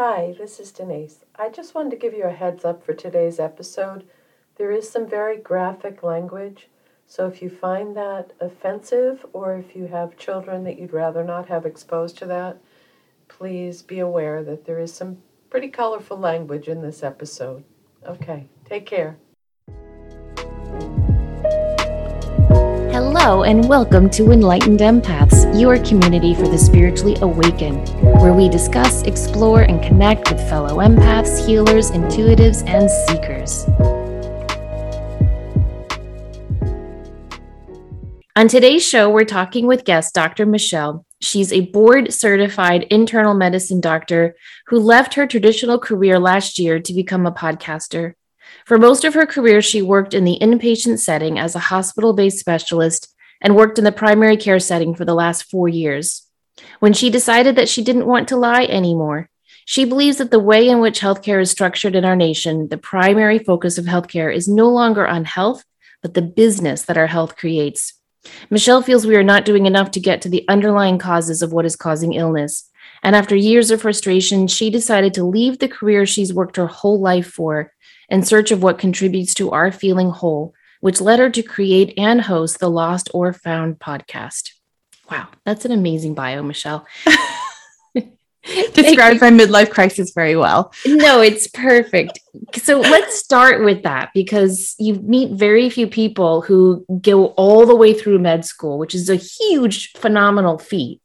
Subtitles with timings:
[0.00, 1.24] Hi, this is Denise.
[1.34, 4.04] I just wanted to give you a heads up for today's episode.
[4.56, 6.68] There is some very graphic language,
[7.04, 11.48] so if you find that offensive or if you have children that you'd rather not
[11.48, 12.58] have exposed to that,
[13.26, 15.18] please be aware that there is some
[15.50, 17.64] pretty colorful language in this episode.
[18.06, 19.18] Okay, take care.
[23.20, 27.88] Hello, and welcome to Enlightened Empaths, your community for the spiritually awakened,
[28.22, 33.64] where we discuss, explore, and connect with fellow empaths, healers, intuitives, and seekers.
[38.36, 40.46] On today's show, we're talking with guest Dr.
[40.46, 41.04] Michelle.
[41.20, 44.36] She's a board certified internal medicine doctor
[44.68, 48.14] who left her traditional career last year to become a podcaster.
[48.64, 52.38] For most of her career, she worked in the inpatient setting as a hospital based
[52.38, 56.26] specialist and worked in the primary care setting for the last four years.
[56.80, 59.30] When she decided that she didn't want to lie anymore,
[59.64, 63.38] she believes that the way in which healthcare is structured in our nation, the primary
[63.38, 65.64] focus of healthcare is no longer on health,
[66.02, 67.94] but the business that our health creates.
[68.50, 71.66] Michelle feels we are not doing enough to get to the underlying causes of what
[71.66, 72.70] is causing illness.
[73.02, 77.00] And after years of frustration, she decided to leave the career she's worked her whole
[77.00, 77.72] life for
[78.08, 82.22] in search of what contributes to our feeling whole, which led her to create and
[82.22, 84.52] host the Lost or Found podcast.
[85.10, 86.86] Wow, that's an amazing bio, Michelle.
[88.72, 90.72] Describes my midlife crisis very well.
[90.86, 92.18] No, it's perfect.
[92.54, 97.76] So let's start with that because you meet very few people who go all the
[97.76, 101.02] way through med school, which is a huge, phenomenal feat,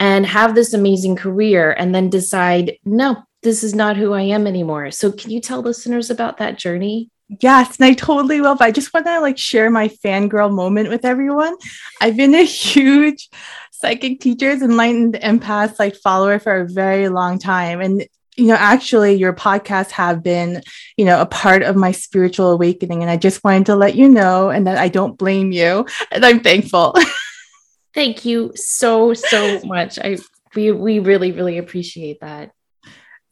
[0.00, 4.46] and have this amazing career and then decide, no, this is not who I am
[4.46, 4.90] anymore.
[4.90, 7.10] So can you tell listeners about that journey?
[7.40, 8.56] Yes, and I totally will.
[8.56, 11.56] But I just want to like share my fangirl moment with everyone.
[12.00, 13.28] I've been a huge
[13.70, 17.80] psychic teachers, enlightened empaths like follower for a very long time.
[17.80, 20.62] And you know, actually your podcasts have been,
[20.96, 23.02] you know, a part of my spiritual awakening.
[23.02, 25.86] And I just wanted to let you know and that I don't blame you.
[26.10, 26.94] And I'm thankful.
[27.94, 29.98] Thank you so, so much.
[29.98, 30.16] I
[30.54, 32.52] we we really, really appreciate that.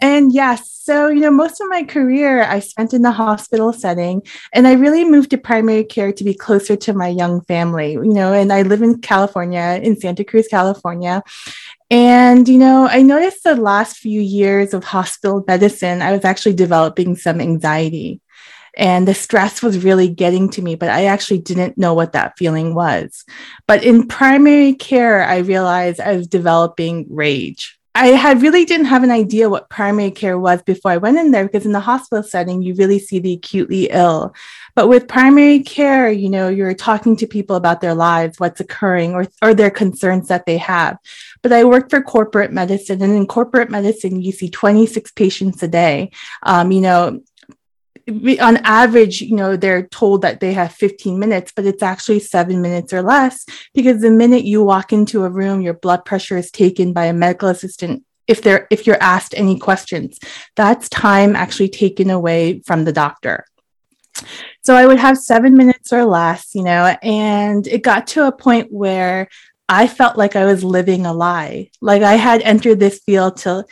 [0.01, 4.23] And yes, so, you know, most of my career I spent in the hospital setting,
[4.53, 8.15] and I really moved to primary care to be closer to my young family, you
[8.15, 11.23] know, and I live in California, in Santa Cruz, California.
[11.91, 16.55] And, you know, I noticed the last few years of hospital medicine, I was actually
[16.55, 18.21] developing some anxiety.
[18.77, 22.39] And the stress was really getting to me, but I actually didn't know what that
[22.39, 23.25] feeling was.
[23.67, 29.03] But in primary care, I realized I was developing rage I had really didn't have
[29.03, 32.23] an idea what primary care was before I went in there because in the hospital
[32.23, 34.33] setting, you really see the acutely ill.
[34.77, 39.15] But with primary care, you know, you're talking to people about their lives, what's occurring,
[39.15, 40.99] or, or their concerns that they have.
[41.43, 45.69] But I worked for corporate medicine, and in corporate medicine, you see 26 patients a
[45.69, 46.13] day.
[46.45, 47.21] Um, you know,
[48.41, 52.63] on average, you know, they're told that they have 15 minutes, but it's actually seven
[52.63, 53.45] minutes or less
[53.75, 57.13] because the minute you walk into a room, your blood pressure is taken by a
[57.13, 58.05] medical assistant.
[58.27, 60.19] If they're if you're asked any questions,
[60.55, 63.45] that's time actually taken away from the doctor.
[64.63, 68.33] So I would have seven minutes or less, you know, and it got to a
[68.33, 69.29] point where
[69.69, 71.71] I felt like I was living a lie.
[71.81, 73.65] Like I had entered this field to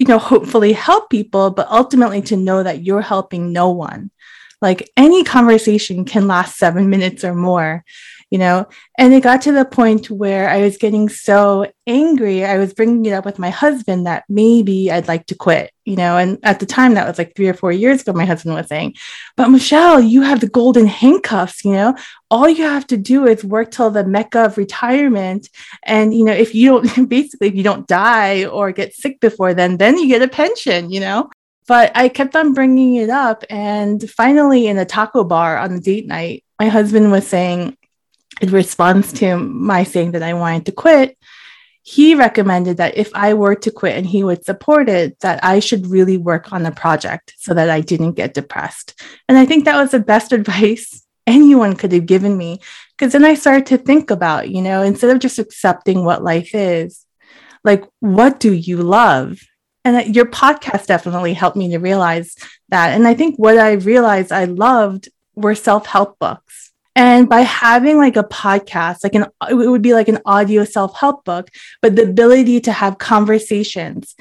[0.00, 4.10] you know, hopefully help people, but ultimately to know that you're helping no one.
[4.62, 7.84] Like any conversation can last seven minutes or more
[8.30, 8.66] you know?
[8.98, 13.04] And it got to the point where i was getting so angry i was bringing
[13.06, 16.16] it up with my husband that maybe i'd like to quit you know?
[16.18, 18.68] And at the time that was like three or four years ago my husband was
[18.68, 18.94] saying
[19.36, 21.94] but michelle you have the golden handcuffs you know?
[22.30, 25.48] All you have to do is work till the mecca of retirement
[25.82, 29.52] and you know if you don't basically if you don't die or get sick before
[29.54, 31.28] then then you get a pension you know?
[31.70, 33.44] But I kept on bringing it up.
[33.48, 37.76] And finally, in a taco bar on a date night, my husband was saying,
[38.40, 41.16] in response to my saying that I wanted to quit,
[41.82, 45.60] he recommended that if I were to quit and he would support it, that I
[45.60, 49.00] should really work on the project so that I didn't get depressed.
[49.28, 52.60] And I think that was the best advice anyone could have given me.
[52.96, 56.54] Because then I started to think about, you know, instead of just accepting what life
[56.54, 57.06] is,
[57.64, 59.40] like, what do you love?
[59.84, 62.36] And your podcast definitely helped me to realize
[62.68, 62.90] that.
[62.90, 66.69] And I think what I realized I loved were self help books
[67.00, 71.24] and by having like a podcast, like an it would be like an audio self-help
[71.24, 71.48] book,
[71.80, 74.14] but the ability to have conversations,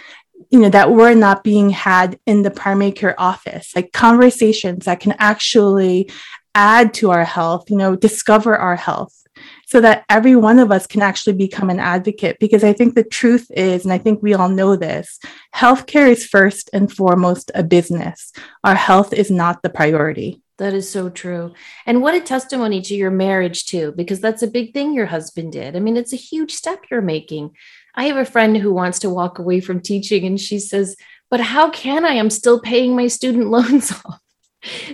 [0.50, 5.02] you know, that were not being had in the primary care office, like conversations that
[5.02, 6.10] can actually
[6.56, 9.16] add to our health, you know, discover our health.
[9.66, 12.38] so that every one of us can actually become an advocate.
[12.40, 15.20] Because I think the truth is, and I think we all know this,
[15.56, 18.32] healthcare is first and foremost a business.
[18.64, 20.42] Our health is not the priority.
[20.60, 21.54] That is so true.
[21.86, 25.54] And what a testimony to your marriage, too, because that's a big thing your husband
[25.54, 25.76] did.
[25.76, 27.56] I mean, it's a huge step you're making.
[27.96, 30.98] I have a friend who wants to walk away from teaching, and she says,
[31.30, 32.20] But how can I?
[32.20, 34.20] I'm still paying my student loans off.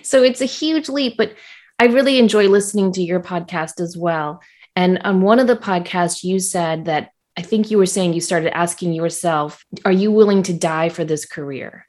[0.04, 1.18] So it's a huge leap.
[1.18, 1.34] But
[1.80, 4.42] I really enjoy listening to your podcast as well.
[4.76, 8.22] And on one of the podcasts, you said that I think you were saying you
[8.22, 11.88] started asking yourself, Are you willing to die for this career?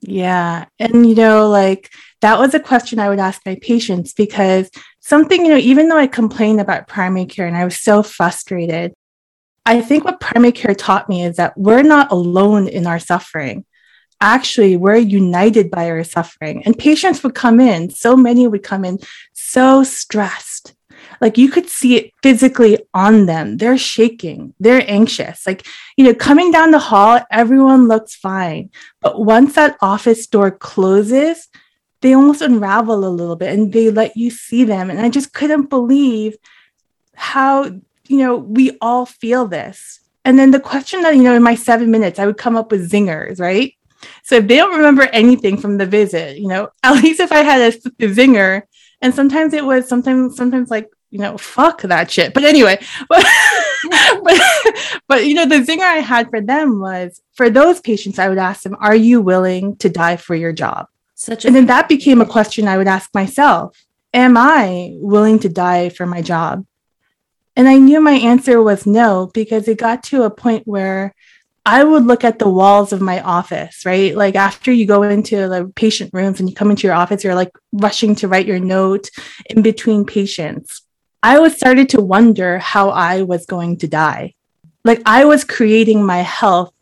[0.00, 0.64] Yeah.
[0.78, 1.90] And, you know, like
[2.22, 4.70] that was a question I would ask my patients because
[5.00, 8.94] something, you know, even though I complained about primary care and I was so frustrated,
[9.66, 13.64] I think what primary care taught me is that we're not alone in our suffering.
[14.20, 16.62] Actually, we're united by our suffering.
[16.64, 18.98] And patients would come in, so many would come in
[19.32, 20.74] so stressed
[21.20, 23.56] like you could see it physically on them.
[23.56, 25.46] They're shaking, they're anxious.
[25.46, 25.66] Like,
[25.96, 28.70] you know, coming down the hall, everyone looks fine.
[29.00, 31.48] But once that office door closes,
[32.02, 34.90] they almost unravel a little bit and they let you see them.
[34.90, 36.36] And I just couldn't believe
[37.14, 40.00] how, you know, we all feel this.
[40.24, 42.70] And then the question that, you know, in my seven minutes, I would come up
[42.70, 43.74] with zingers, right?
[44.24, 47.38] So if they don't remember anything from the visit, you know, at least if I
[47.38, 48.62] had a, a zinger,
[49.00, 52.32] and sometimes it was sometimes sometimes like you know, fuck that shit.
[52.32, 53.24] But anyway, but,
[54.24, 54.40] but,
[55.06, 58.38] but, you know, the zinger I had for them was for those patients, I would
[58.38, 60.86] ask them, are you willing to die for your job?
[61.22, 63.80] Such and then that became a question I would ask myself.
[64.12, 66.66] Am I willing to die for my job?
[67.54, 71.14] And I knew my answer was no, because it got to a point where
[71.64, 74.16] I would look at the walls of my office, right?
[74.16, 77.36] Like after you go into the patient rooms and you come into your office, you're
[77.36, 79.08] like rushing to write your note
[79.48, 80.82] in between patients.
[81.22, 84.34] I was started to wonder how I was going to die.
[84.84, 86.72] Like I was creating my health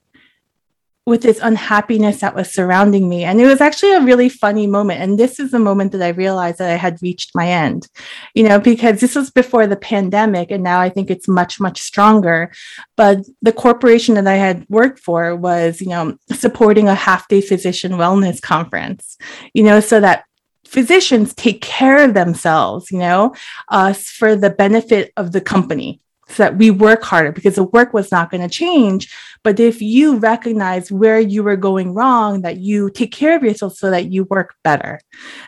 [1.10, 3.24] with this unhappiness that was surrounding me.
[3.24, 5.02] And it was actually a really funny moment.
[5.02, 7.88] And this is the moment that I realized that I had reached my end,
[8.32, 10.52] you know, because this was before the pandemic.
[10.52, 12.52] And now I think it's much, much stronger.
[12.96, 17.40] But the corporation that I had worked for was, you know, supporting a half day
[17.40, 19.18] physician wellness conference,
[19.52, 20.26] you know, so that
[20.64, 23.34] physicians take care of themselves, you know,
[23.68, 26.00] uh, for the benefit of the company
[26.31, 29.12] so that we work harder because the work was not going to change.
[29.43, 33.75] But if you recognize where you were going wrong, that you take care of yourself
[33.75, 35.00] so that you work better.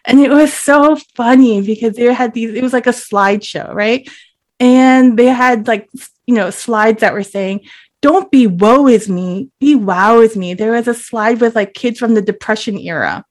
[0.04, 4.08] And it was so funny because they had these, it was like a slideshow, right?
[4.58, 5.88] And they had like,
[6.26, 7.60] you know, slides that were saying,
[8.00, 10.54] don't be woe is me, be wow is me.
[10.54, 13.24] There was a slide with like kids from the depression era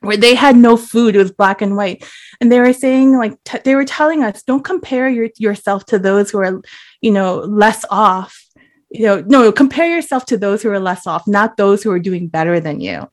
[0.00, 2.04] where they had no food it was black and white.
[2.40, 5.98] And they were saying like t- they were telling us don't compare your, yourself to
[5.98, 6.60] those who are
[7.00, 8.46] you know less off.
[8.90, 11.98] You know no compare yourself to those who are less off not those who are
[11.98, 13.08] doing better than you.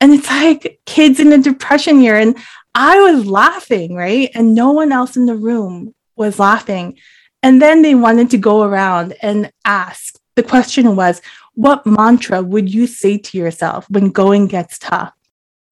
[0.00, 2.36] And it's like kids in a depression year and
[2.74, 4.30] i was laughing right?
[4.34, 6.98] And no one else in the room was laughing.
[7.42, 10.16] And then they wanted to go around and ask.
[10.36, 11.20] The question was
[11.54, 15.12] what mantra would you say to yourself when going gets tough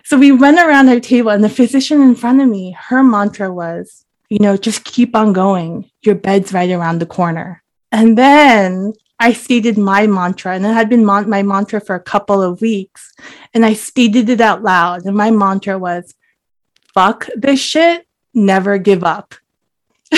[0.09, 3.53] so we went around our table, and the physician in front of me, her mantra
[3.53, 5.91] was, you know, just keep on going.
[6.01, 7.63] Your bed's right around the corner.
[7.93, 12.01] And then I stated my mantra, and it had been mon- my mantra for a
[12.01, 13.13] couple of weeks.
[13.53, 15.05] And I stated it out loud.
[15.05, 16.15] And my mantra was,
[16.95, 19.35] fuck this shit, never give up.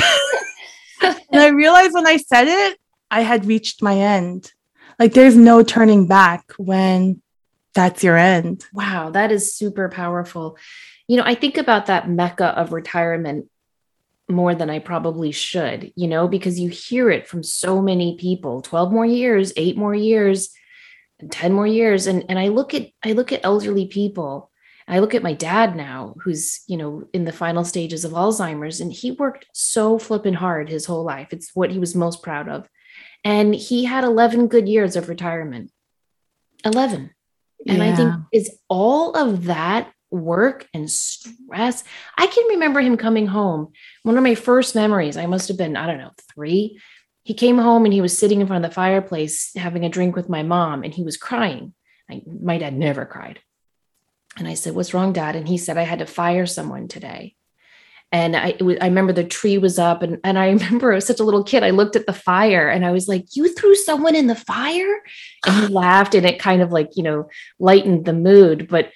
[1.03, 2.79] and I realized when I said it,
[3.11, 4.53] I had reached my end.
[5.01, 7.23] Like there's no turning back when
[7.75, 8.65] that's your end.
[8.73, 10.57] Wow, that is super powerful.
[11.07, 13.49] You know, I think about that mecca of retirement
[14.29, 18.63] more than I probably should, you know, because you hear it from so many people
[18.63, 20.51] 12 more years, eight more years,
[21.29, 22.07] 10 more years.
[22.07, 24.51] And, and I look at, I look at elderly people.
[24.89, 28.81] I look at my dad now, who's, you know, in the final stages of Alzheimer's,
[28.81, 31.29] and he worked so flipping hard his whole life.
[31.33, 32.69] It's what he was most proud of.
[33.23, 35.71] And he had 11 good years of retirement.
[36.65, 37.11] 11.
[37.67, 37.93] And yeah.
[37.93, 41.85] I think is all of that work and stress.
[42.17, 43.73] I can remember him coming home.
[44.03, 46.81] One of my first memories, I must have been, I don't know, three.
[47.23, 50.17] He came home and he was sitting in front of the fireplace having a drink
[50.17, 51.75] with my mom and he was crying.
[52.11, 53.41] I, my dad never cried.
[54.37, 55.37] And I said, What's wrong, dad?
[55.37, 57.37] And he said, I had to fire someone today
[58.13, 61.07] and I, was, I remember the tree was up and, and I remember I was
[61.07, 61.63] such a little kid.
[61.63, 65.03] I looked at the fire and I was like, you threw someone in the fire?
[65.47, 68.91] And he laughed and it kind of like, you know, lightened the mood, but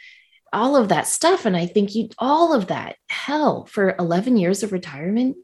[0.53, 1.47] all of that stuff.
[1.47, 5.37] And I think you, all of that hell for 11 years of retirement,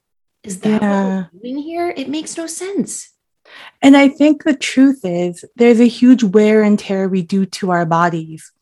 [0.45, 1.17] Is that yeah.
[1.17, 1.93] what we're doing here?
[1.97, 3.11] It makes no sense.
[3.83, 7.71] And I think the truth is there's a huge wear and tear we do to
[7.71, 8.53] our bodies.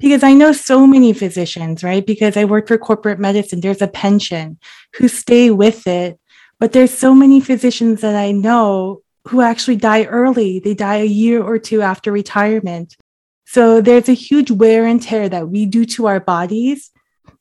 [0.00, 2.04] Because I know so many physicians, right?
[2.04, 4.58] Because I work for corporate medicine, there's a pension
[4.96, 6.18] who stay with it.
[6.58, 10.58] But there's so many physicians that I know who actually die early.
[10.58, 12.96] They die a year or two after retirement.
[13.44, 16.90] So there's a huge wear and tear that we do to our bodies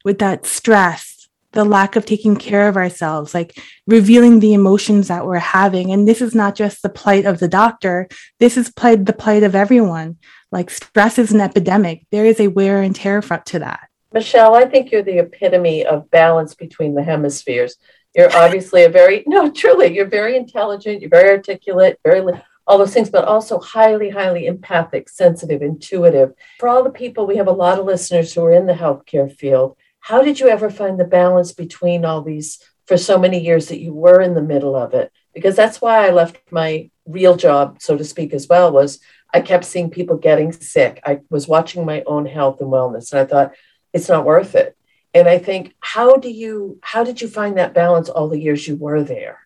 [0.03, 5.25] with that stress, the lack of taking care of ourselves, like revealing the emotions that
[5.25, 5.91] we're having.
[5.91, 8.07] And this is not just the plight of the doctor,
[8.39, 10.17] this is plight, the plight of everyone.
[10.51, 12.05] Like stress is an epidemic.
[12.11, 13.89] There is a wear and tear front to that.
[14.11, 17.75] Michelle, I think you're the epitome of balance between the hemispheres.
[18.15, 22.23] You're obviously a very, no, truly, you're very intelligent, you're very articulate, very,
[22.65, 26.33] all those things, but also highly, highly empathic, sensitive, intuitive.
[26.59, 29.31] For all the people, we have a lot of listeners who are in the healthcare
[29.31, 29.77] field.
[29.99, 33.79] How did you ever find the balance between all these for so many years that
[33.79, 35.11] you were in the middle of it?
[35.33, 38.99] Because that's why I left my real job, so to speak, as well, was
[39.33, 41.01] I kept seeing people getting sick.
[41.05, 43.53] I was watching my own health and wellness, and I thought,
[43.93, 44.75] it's not worth it.
[45.13, 48.67] And i think how do you how did you find that balance all the years
[48.67, 49.39] you were there?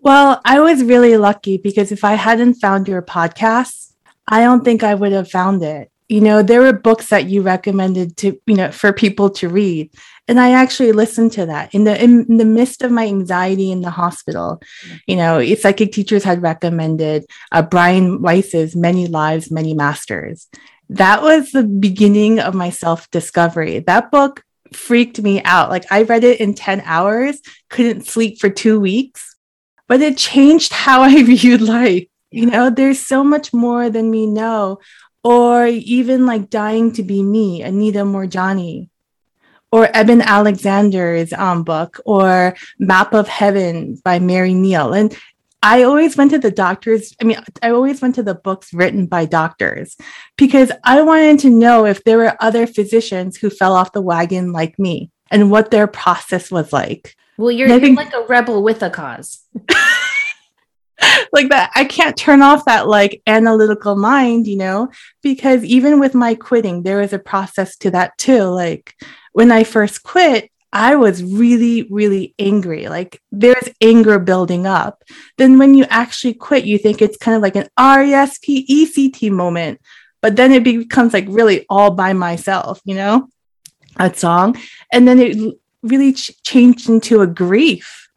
[0.00, 3.92] Well i was really lucky because if i hadn't found your podcast
[4.26, 5.90] i don't think i would have found it.
[6.08, 9.90] You know there were books that you recommended to you know for people to read
[10.28, 13.80] and i actually listened to that in the in the midst of my anxiety in
[13.80, 14.60] the hospital
[15.06, 20.48] you know psychic teachers had recommended uh, brian weiss's many lives many masters
[20.90, 25.70] that was the beginning of my self discovery that book freaked me out.
[25.70, 29.36] Like I read it in 10 hours, couldn't sleep for two weeks,
[29.86, 32.06] but it changed how I viewed life.
[32.30, 34.78] You know, there's so much more than we know.
[35.24, 38.88] Or even like Dying to Be Me, Anita Moorjani,
[39.70, 44.92] or Eben Alexander's um, book, or Map of Heaven by Mary Neal.
[44.92, 45.16] And
[45.62, 47.14] I always went to the doctors.
[47.20, 49.96] I mean, I always went to the books written by doctors
[50.36, 54.52] because I wanted to know if there were other physicians who fell off the wagon
[54.52, 57.16] like me and what their process was like.
[57.36, 59.40] Well, you're, you're think, like a rebel with a cause.
[61.32, 64.90] like that, I can't turn off that like analytical mind, you know,
[65.22, 68.44] because even with my quitting, there was a process to that too.
[68.44, 68.94] Like
[69.32, 72.88] when I first quit, I was really, really angry.
[72.88, 75.02] Like there's anger building up.
[75.38, 78.38] Then when you actually quit, you think it's kind of like an R E S
[78.38, 79.80] P E C T moment.
[80.20, 83.28] But then it becomes like really all by myself, you know,
[83.96, 84.56] that song.
[84.92, 88.08] And then it really ch- changed into a grief,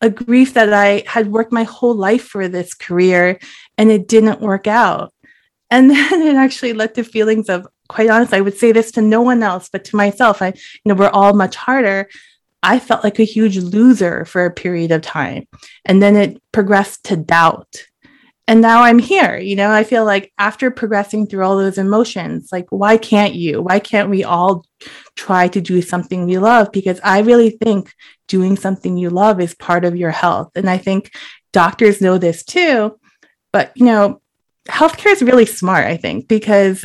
[0.00, 3.38] a grief that I had worked my whole life for this career
[3.76, 5.12] and it didn't work out.
[5.70, 9.02] And then it actually led to feelings of quite honestly, I would say this to
[9.02, 10.40] no one else, but to myself.
[10.40, 10.54] I, you
[10.86, 12.08] know, we're all much harder.
[12.62, 15.48] I felt like a huge loser for a period of time.
[15.84, 17.86] And then it progressed to doubt.
[18.46, 19.38] And now I'm here.
[19.38, 23.60] You know, I feel like after progressing through all those emotions, like, why can't you?
[23.60, 24.64] Why can't we all
[25.16, 26.70] try to do something we love?
[26.72, 27.92] Because I really think
[28.28, 30.50] doing something you love is part of your health.
[30.54, 31.12] And I think
[31.52, 32.98] doctors know this too.
[33.52, 34.20] But, you know,
[34.68, 36.84] healthcare is really smart, I think, because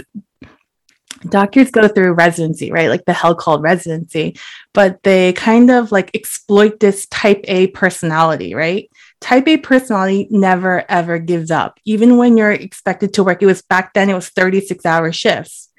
[1.29, 2.89] doctors go through residency, right?
[2.89, 4.37] Like the hell called residency,
[4.73, 8.89] but they kind of like exploit this type A personality, right?
[9.21, 11.79] Type A personality never ever gives up.
[11.85, 15.69] Even when you're expected to work, it was back then, it was 36 hour shifts.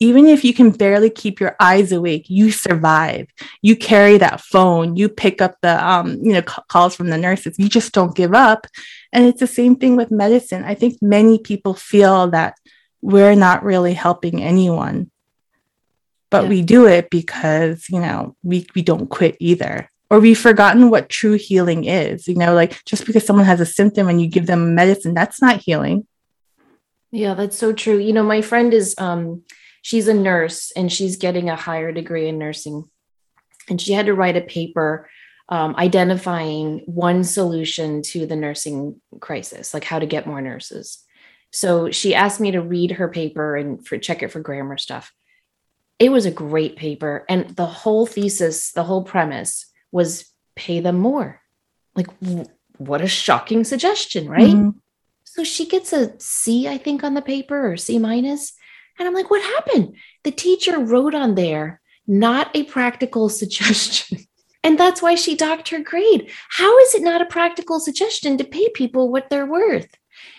[0.00, 3.26] Even if you can barely keep your eyes awake, you survive.
[3.62, 7.58] You carry that phone, you pick up the um, you know, calls from the nurses.
[7.58, 8.66] You just don't give up.
[9.12, 10.62] And it's the same thing with medicine.
[10.62, 12.54] I think many people feel that
[13.02, 15.10] we're not really helping anyone.
[16.30, 16.48] But yeah.
[16.50, 19.90] we do it because, you know, we, we don't quit either.
[20.10, 22.28] Or we've forgotten what true healing is.
[22.28, 25.40] You know, like just because someone has a symptom and you give them medicine, that's
[25.40, 26.06] not healing.
[27.10, 27.98] Yeah, that's so true.
[27.98, 29.42] You know, my friend is um
[29.82, 32.84] she's a nurse and she's getting a higher degree in nursing.
[33.68, 35.08] And she had to write a paper
[35.48, 41.04] um, identifying one solution to the nursing crisis, like how to get more nurses.
[41.50, 45.12] So she asked me to read her paper and for check it for grammar stuff.
[45.98, 47.24] It was a great paper.
[47.28, 51.40] And the whole thesis, the whole premise was pay them more.
[51.96, 54.54] Like, w- what a shocking suggestion, right?
[54.54, 54.70] Mm-hmm.
[55.24, 58.52] So she gets a C, I think, on the paper or C minus.
[58.98, 59.96] And I'm like, what happened?
[60.24, 64.18] The teacher wrote on there, not a practical suggestion.
[64.62, 66.30] and that's why she docked her grade.
[66.50, 69.88] How is it not a practical suggestion to pay people what they're worth?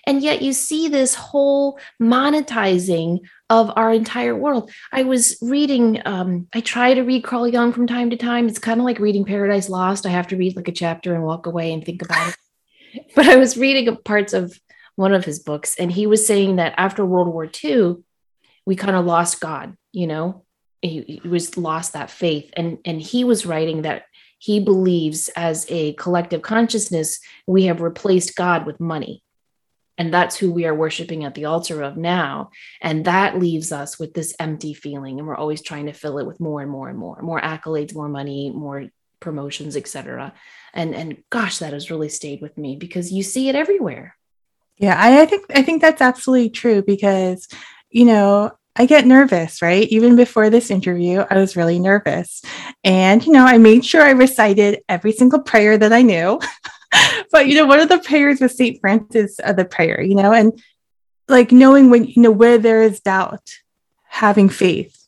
[0.05, 4.71] And yet you see this whole monetizing of our entire world.
[4.91, 8.47] I was reading, um, I try to read Carl Jung from time to time.
[8.47, 10.05] It's kind of like reading Paradise Lost.
[10.05, 12.35] I have to read like a chapter and walk away and think about it.
[13.15, 14.59] But I was reading parts of
[14.95, 17.97] one of his books, and he was saying that after World War II,
[18.65, 20.43] we kind of lost God, you know,
[20.81, 22.51] he, he was lost that faith.
[22.57, 24.05] And, and he was writing that
[24.39, 29.21] he believes as a collective consciousness, we have replaced God with money
[29.99, 32.51] and that's who we are worshiping at the altar of now.
[32.81, 35.19] And that leaves us with this empty feeling.
[35.19, 37.93] And we're always trying to fill it with more and more and more, more accolades,
[37.93, 38.85] more money, more
[39.19, 40.33] promotions, etc.
[40.73, 44.15] And and gosh, that has really stayed with me because you see it everywhere.
[44.77, 47.49] Yeah, I, I think I think that's absolutely true because,
[47.89, 49.85] you know, I get nervous, right?
[49.89, 52.41] Even before this interview, I was really nervous.
[52.85, 56.39] And, you know, I made sure I recited every single prayer that I knew.
[57.31, 60.33] but you know, one of the prayers was Saint Francis of the prayer, you know,
[60.33, 60.61] and
[61.27, 63.49] like knowing when you know where there is doubt,
[64.07, 65.07] having faith,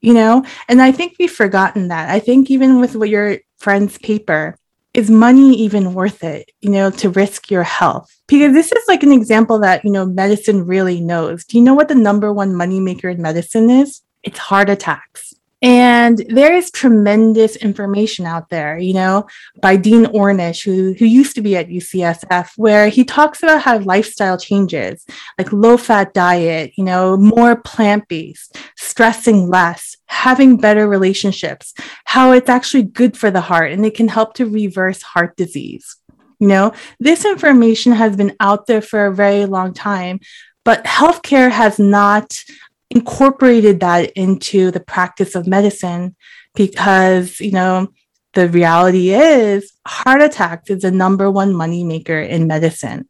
[0.00, 2.08] you know, and I think we've forgotten that.
[2.08, 4.56] I think even with what your friend's paper,
[4.92, 8.10] is money even worth it, you know, to risk your health?
[8.26, 11.44] Because this is like an example that, you know, medicine really knows.
[11.44, 14.02] Do you know what the number one moneymaker in medicine is?
[14.22, 15.29] It's heart attacks.
[15.62, 19.26] And there is tremendous information out there, you know,
[19.60, 23.78] by Dean Ornish, who, who used to be at UCSF, where he talks about how
[23.78, 25.04] lifestyle changes,
[25.38, 31.74] like low fat diet, you know, more plant based, stressing less, having better relationships,
[32.06, 35.96] how it's actually good for the heart and it can help to reverse heart disease.
[36.38, 40.20] You know, this information has been out there for a very long time,
[40.64, 42.42] but healthcare has not
[42.90, 46.16] incorporated that into the practice of medicine
[46.54, 47.88] because, you know,
[48.34, 53.08] the reality is heart attacks is the number one moneymaker in medicine.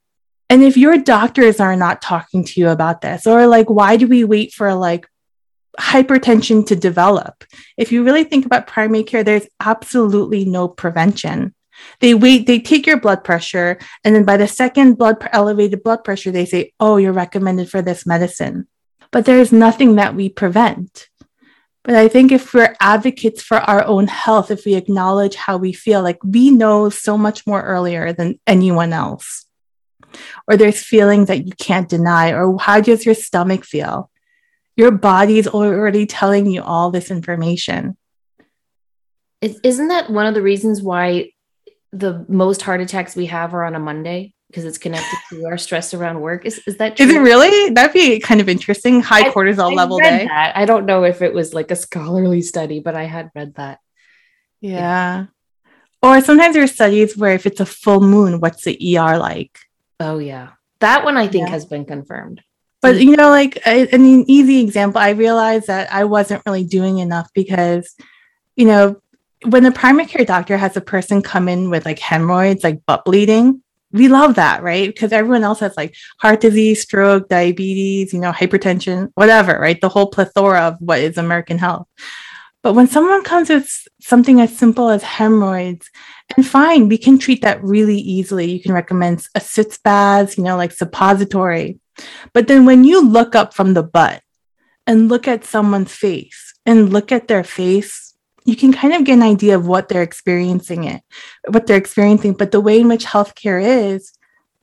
[0.49, 4.09] And if your doctors are not talking to you about this, or like, why do
[4.09, 5.07] we wait for like
[5.79, 7.45] hypertension to develop?
[7.77, 11.55] If you really think about primary care, there's absolutely no prevention.
[12.01, 16.05] They wait, they take your blood pressure, and then by the second blood elevated blood
[16.05, 18.67] pressure, they say, "Oh, you're recommended for this medicine."
[19.11, 21.09] But there's nothing that we prevent.
[21.83, 25.73] But I think if we're advocates for our own health, if we acknowledge how we
[25.73, 29.47] feel, like we know so much more earlier than anyone else,
[30.47, 34.11] or there's feelings that you can't deny, or how does your stomach feel?
[34.76, 37.97] Your body's already telling you all this information.
[39.41, 41.32] Isn't that one of the reasons why
[41.93, 44.35] the most heart attacks we have are on a Monday?
[44.50, 46.45] Because it's connected to our stress around work.
[46.45, 47.06] Is, is that true?
[47.06, 47.71] Is it really?
[47.71, 49.00] That'd be kind of interesting.
[49.00, 50.26] High I, cortisol I level day.
[50.26, 50.56] That.
[50.56, 53.78] I don't know if it was like a scholarly study, but I had read that.
[54.60, 54.71] Yeah.
[54.73, 55.26] yeah.
[56.02, 59.56] Or sometimes there are studies where if it's a full moon, what's the ER like?
[60.00, 60.50] Oh, yeah.
[60.80, 61.52] That one I think yeah.
[61.52, 62.43] has been confirmed.
[62.82, 66.99] But you know, like I, an easy example, I realized that I wasn't really doing
[66.99, 67.95] enough because,
[68.56, 69.00] you know,
[69.45, 73.04] when the primary care doctor has a person come in with like hemorrhoids, like butt
[73.04, 74.89] bleeding, we love that, right?
[74.89, 79.81] Because everyone else has like heart disease, stroke, diabetes, you know, hypertension, whatever, right?
[79.81, 81.89] The whole plethora of what is American health.
[82.63, 85.91] But when someone comes with something as simple as hemorrhoids,
[86.37, 88.50] and fine, we can treat that really easily.
[88.50, 91.81] You can recommend a sitz baths, you know, like suppository.
[92.33, 94.23] But then when you look up from the butt
[94.87, 98.10] and look at someone's face and look at their face
[98.45, 101.03] you can kind of get an idea of what they're experiencing it,
[101.49, 102.33] what they're experiencing.
[102.35, 104.13] But the way in which healthcare is,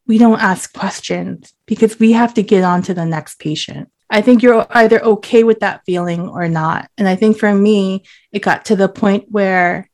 [0.07, 3.89] we don't ask questions because we have to get on to the next patient.
[4.09, 6.89] I think you're either okay with that feeling or not.
[6.97, 9.89] And I think for me, it got to the point where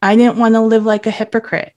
[0.00, 1.74] I didn't want to live like a hypocrite.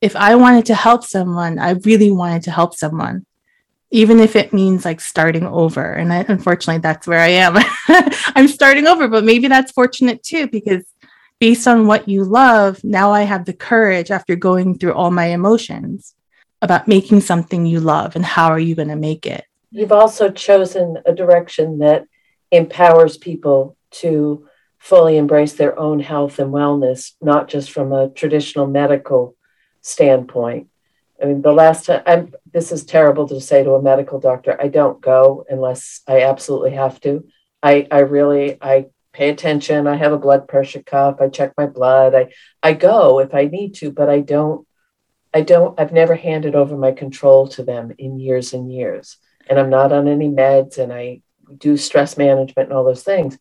[0.00, 3.26] If I wanted to help someone, I really wanted to help someone
[3.90, 5.92] even if it means like starting over.
[5.92, 7.56] And I, unfortunately, that's where I am.
[8.34, 10.84] I'm starting over, but maybe that's fortunate too, because
[11.38, 15.26] based on what you love, now I have the courage after going through all my
[15.26, 16.14] emotions
[16.60, 19.44] about making something you love and how are you going to make it.
[19.70, 22.04] You've also chosen a direction that
[22.50, 24.48] empowers people to
[24.78, 29.36] fully embrace their own health and wellness, not just from a traditional medical
[29.80, 30.68] standpoint.
[31.20, 34.56] I mean, the last time I'm, this is terrible to say to a medical doctor.
[34.60, 37.26] I don't go unless I absolutely have to.
[37.62, 39.86] I, I really, I pay attention.
[39.86, 41.20] I have a blood pressure cuff.
[41.20, 42.14] I check my blood.
[42.14, 44.66] I, I go if I need to, but I don't,
[45.34, 49.16] I don't, I've never handed over my control to them in years and years.
[49.50, 51.22] And I'm not on any meds and I
[51.56, 53.38] do stress management and all those things.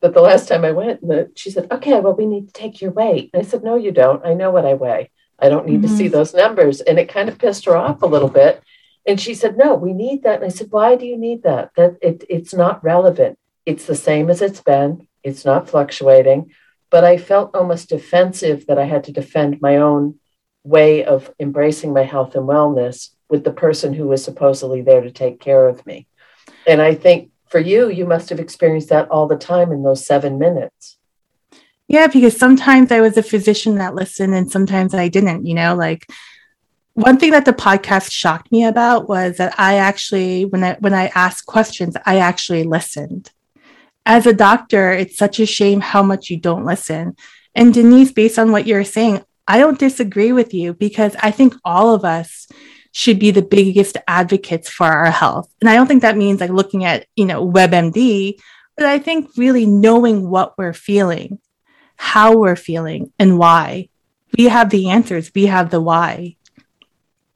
[0.00, 1.00] But the last time I went,
[1.38, 3.30] she said, okay, well, we need to take your weight.
[3.32, 4.24] And I said, no, you don't.
[4.26, 5.10] I know what I weigh.
[5.38, 5.90] I don't need mm-hmm.
[5.90, 6.12] to see mm-hmm.
[6.12, 6.80] those numbers.
[6.80, 8.62] And it kind of pissed her off a little bit.
[9.06, 10.36] And she said, No, we need that.
[10.36, 11.70] And I said, Why do you need that?
[11.76, 13.38] That it, it's not relevant.
[13.66, 15.06] It's the same as it's been.
[15.22, 16.52] It's not fluctuating.
[16.90, 20.18] But I felt almost defensive that I had to defend my own
[20.62, 25.10] way of embracing my health and wellness with the person who was supposedly there to
[25.10, 26.06] take care of me.
[26.66, 30.06] And I think for you, you must have experienced that all the time in those
[30.06, 30.98] seven minutes.
[31.88, 35.74] Yeah, because sometimes I was a physician that listened and sometimes I didn't, you know,
[35.74, 36.10] like
[36.94, 40.94] one thing that the podcast shocked me about was that I actually when I when
[40.94, 43.30] I asked questions, I actually listened.
[44.06, 47.16] As a doctor, it's such a shame how much you don't listen.
[47.54, 51.54] And Denise, based on what you're saying, I don't disagree with you because I think
[51.64, 52.48] all of us
[52.92, 55.52] should be the biggest advocates for our health.
[55.60, 58.38] And I don't think that means like looking at, you know, WebMD,
[58.76, 61.40] but I think really knowing what we're feeling,
[61.96, 63.88] how we're feeling, and why.
[64.36, 66.36] We have the answers, we have the why.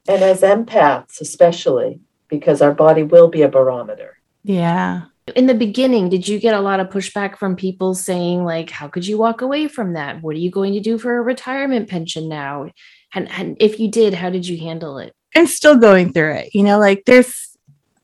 [0.08, 4.18] And as empaths, especially, because our body will be a barometer.
[4.42, 5.02] Yeah.
[5.36, 8.88] In the beginning, did you get a lot of pushback from people saying, like, how
[8.88, 10.22] could you walk away from that?
[10.22, 12.70] What are you going to do for a retirement pension now?
[13.14, 15.14] And, and if you did, how did you handle it?
[15.36, 16.54] I'm still going through it.
[16.54, 17.56] You know, like there's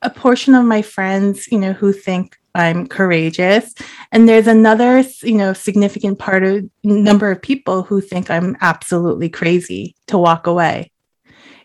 [0.03, 3.75] a portion of my friends, you know, who think I'm courageous.
[4.13, 9.29] And there's another, you know, significant part of number of people who think I'm absolutely
[9.29, 10.93] crazy to walk away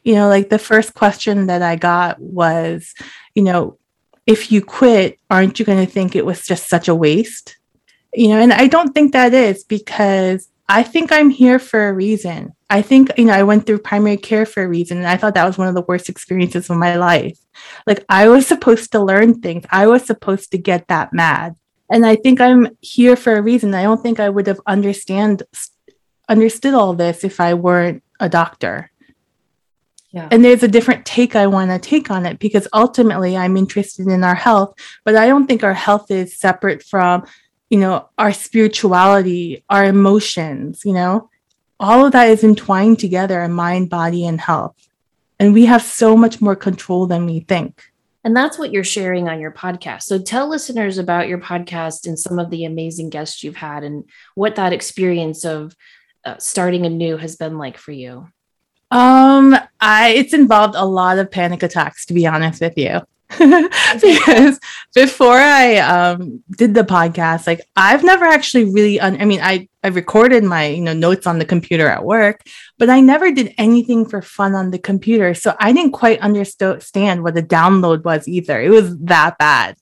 [0.03, 2.93] you know, like the first question that I got was,
[3.35, 3.77] you know,
[4.25, 7.57] if you quit, aren't you going to think it was just such a waste?
[8.13, 11.93] You know, and I don't think that is because I think I'm here for a
[11.93, 12.53] reason.
[12.69, 14.99] I think, you know, I went through primary care for a reason.
[14.99, 17.39] And I thought that was one of the worst experiences of my life.
[17.87, 21.55] Like, I was supposed to learn things, I was supposed to get that mad.
[21.91, 23.73] And I think I'm here for a reason.
[23.73, 25.41] I don't think I would have understand
[26.29, 28.91] understood all this if I weren't a doctor.
[30.11, 30.27] Yeah.
[30.31, 34.07] And there's a different take I want to take on it because ultimately I'm interested
[34.07, 37.25] in our health, but I don't think our health is separate from,
[37.69, 41.29] you know, our spirituality, our emotions, you know,
[41.79, 44.75] all of that is entwined together in mind, body, and health.
[45.39, 47.83] And we have so much more control than we think.
[48.23, 50.03] And that's what you're sharing on your podcast.
[50.03, 54.03] So tell listeners about your podcast and some of the amazing guests you've had and
[54.35, 55.73] what that experience of
[56.25, 58.27] uh, starting anew has been like for you.
[58.91, 63.01] Um, I it's involved a lot of panic attacks, to be honest with you.
[63.37, 64.59] because
[64.95, 69.67] before I um, did the podcast, like I've never actually really, un- I mean, I
[69.83, 72.41] I recorded my you know notes on the computer at work,
[72.79, 77.23] but I never did anything for fun on the computer, so I didn't quite understand
[77.23, 78.59] what the download was either.
[78.59, 79.75] It was that bad.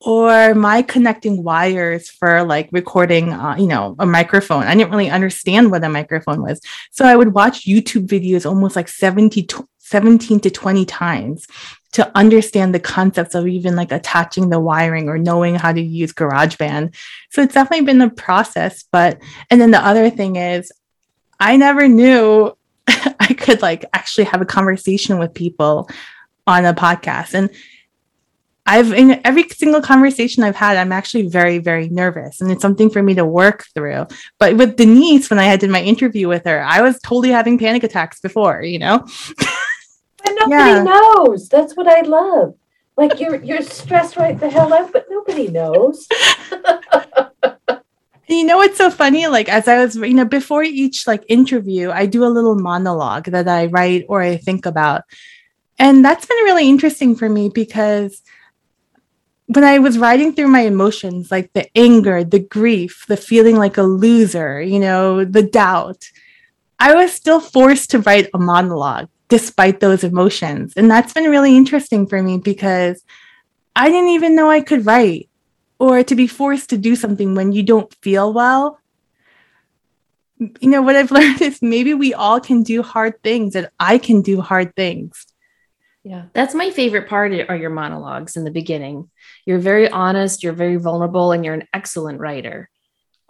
[0.00, 4.62] Or my connecting wires for like recording uh, you know a microphone.
[4.62, 6.60] I didn't really understand what a microphone was.
[6.92, 9.46] So i would watch youtube videos almost like 70
[9.88, 11.46] 17 to 20 times
[11.92, 16.12] to understand the concepts of even like attaching the wiring or knowing how to use
[16.12, 16.94] garageband
[17.30, 19.18] so it's definitely been a process but
[19.50, 20.72] and then the other thing is
[21.40, 22.56] i never knew
[22.88, 25.88] i could like actually have a conversation with people
[26.46, 27.50] on a podcast and
[28.68, 32.90] I've in every single conversation I've had, I'm actually very, very nervous, and it's something
[32.90, 34.06] for me to work through.
[34.38, 37.58] But with Denise, when I had did my interview with her, I was totally having
[37.58, 39.06] panic attacks before, you know.
[40.40, 40.82] nobody yeah.
[40.82, 41.48] knows.
[41.48, 42.54] That's what I love.
[42.96, 46.06] Like you're you're stressed right the hell out, but nobody knows.
[48.28, 49.28] you know what's so funny?
[49.28, 53.26] Like as I was, you know, before each like interview, I do a little monologue
[53.26, 55.02] that I write or I think about.
[55.78, 58.20] And that's been really interesting for me because
[59.46, 63.78] when I was writing through my emotions, like the anger, the grief, the feeling like
[63.78, 66.10] a loser, you know, the doubt,
[66.80, 70.74] I was still forced to write a monologue despite those emotions.
[70.76, 73.02] And that's been really interesting for me because
[73.76, 75.28] I didn't even know I could write
[75.78, 78.80] or to be forced to do something when you don't feel well.
[80.38, 83.98] You know, what I've learned is maybe we all can do hard things and I
[83.98, 85.26] can do hard things.
[86.04, 89.10] Yeah, that's my favorite part are your monologues in the beginning.
[89.44, 92.70] You're very honest, you're very vulnerable, and you're an excellent writer.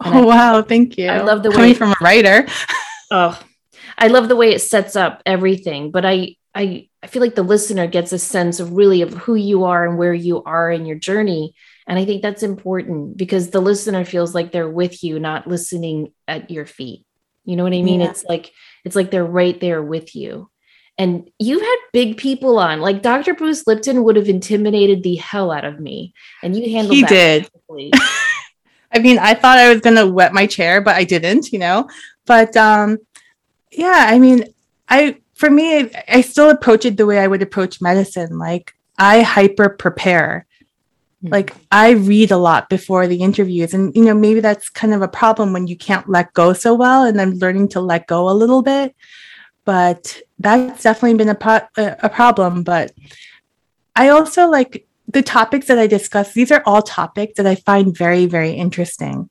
[0.01, 1.07] And oh I, wow, thank you.
[1.07, 2.47] I love the coming way from a writer.
[3.11, 3.37] oh,
[3.99, 5.91] I love the way it sets up everything.
[5.91, 9.35] But I, I, I feel like the listener gets a sense of really of who
[9.35, 11.53] you are and where you are in your journey.
[11.85, 16.13] And I think that's important because the listener feels like they're with you, not listening
[16.27, 17.05] at your feet.
[17.45, 18.01] You know what I mean?
[18.01, 18.09] Yeah.
[18.09, 18.51] It's like
[18.85, 20.49] it's like they're right there with you.
[20.97, 23.33] And you've had big people on, like Dr.
[23.33, 26.13] Bruce Lipton would have intimidated the hell out of me.
[26.43, 27.49] And you handled he did.
[28.91, 31.87] I mean, I thought I was gonna wet my chair, but I didn't, you know.
[32.25, 32.97] But um,
[33.71, 34.45] yeah, I mean,
[34.87, 38.37] I for me, I still approach it the way I would approach medicine.
[38.37, 40.45] Like I hyper prepare.
[41.23, 41.33] Mm-hmm.
[41.33, 43.73] Like I read a lot before the interviews.
[43.73, 46.73] And, you know, maybe that's kind of a problem when you can't let go so
[46.73, 47.05] well.
[47.05, 48.93] And I'm learning to let go a little bit.
[49.63, 52.63] But that's definitely been a, pro- a problem.
[52.63, 52.91] But
[53.95, 57.97] I also like the topics that I discuss, these are all topics that I find
[57.97, 59.29] very, very interesting.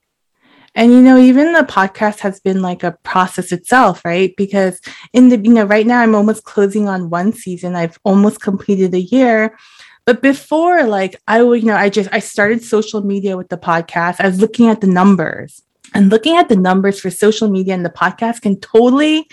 [0.75, 4.35] And you know, even the podcast has been like a process itself, right?
[4.37, 4.81] Because
[5.13, 7.75] in the you know, right now I'm almost closing on one season.
[7.75, 9.57] I've almost completed a year.
[10.05, 13.59] But before, like I would, you know, I just I started social media with the
[13.59, 14.21] podcast.
[14.21, 15.63] I was looking at the numbers.
[15.95, 19.27] And looking at the numbers for social media and the podcast can totally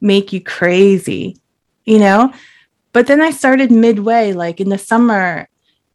[0.00, 1.38] make you crazy,
[1.84, 2.32] you know?
[2.92, 5.48] But then I started midway, like in the summer,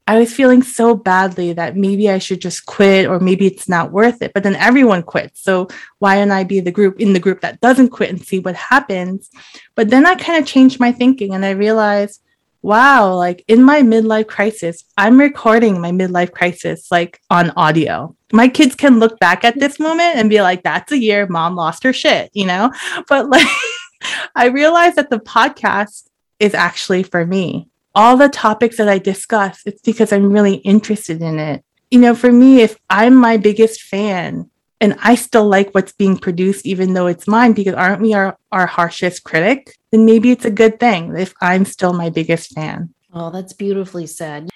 [0.08, 3.92] I was feeling so badly that maybe I should just quit or maybe it's not
[3.92, 4.32] worth it.
[4.34, 5.44] But then everyone quits.
[5.44, 5.68] So
[6.00, 8.56] why don't I be the group in the group that doesn't quit and see what
[8.56, 9.30] happens?
[9.76, 12.22] But then I kind of changed my thinking and I realized,
[12.62, 18.16] wow, like in my midlife crisis, I'm recording my midlife crisis like on audio.
[18.32, 21.56] My kids can look back at this moment and be like, that's a year mom
[21.56, 22.72] lost her shit, you know?
[23.10, 23.48] But like
[24.36, 26.08] I realized that the podcast
[26.40, 27.68] is actually for me
[27.98, 31.64] all the topics that I discuss, it's because I'm really interested in it.
[31.90, 36.16] You know, for me, if I'm my biggest fan and I still like what's being
[36.16, 39.74] produced, even though it's mine, because aren't we our, our harshest critic?
[39.92, 42.94] Then maybe it's a good thing if I'm still my biggest fan.
[43.12, 44.48] Oh, that's beautifully said.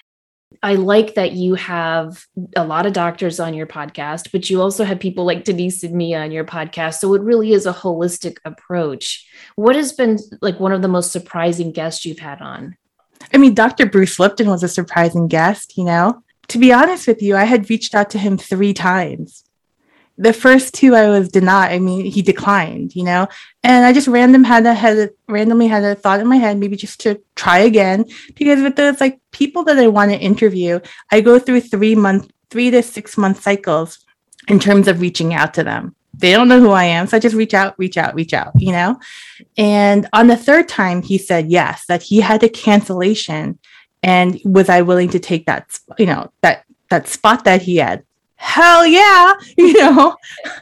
[0.62, 2.24] I like that you have
[2.54, 5.96] a lot of doctors on your podcast, but you also have people like Denise and
[5.96, 7.00] Mia on your podcast.
[7.00, 9.26] So it really is a holistic approach.
[9.56, 12.76] What has been like one of the most surprising guests you've had on?
[13.32, 13.86] I mean, Dr.
[13.86, 16.22] Bruce Lipton was a surprising guest, you know?
[16.48, 19.44] To be honest with you, I had reached out to him three times.
[20.18, 21.72] The first two I was denied.
[21.72, 23.28] I mean, he declined, you know,
[23.62, 26.76] and I just random had a had randomly had a thought in my head, maybe
[26.76, 28.04] just to try again.
[28.34, 30.80] Because with those like people that I want to interview,
[31.10, 34.04] I go through three month, three to six month cycles
[34.48, 37.06] in terms of reaching out to them they don't know who I am.
[37.06, 38.98] So I just reach out, reach out, reach out, you know?
[39.56, 43.58] And on the third time, he said yes, that he had a cancellation.
[44.02, 48.04] And was I willing to take that, you know, that, that spot that he had?
[48.36, 50.16] Hell yeah, you know?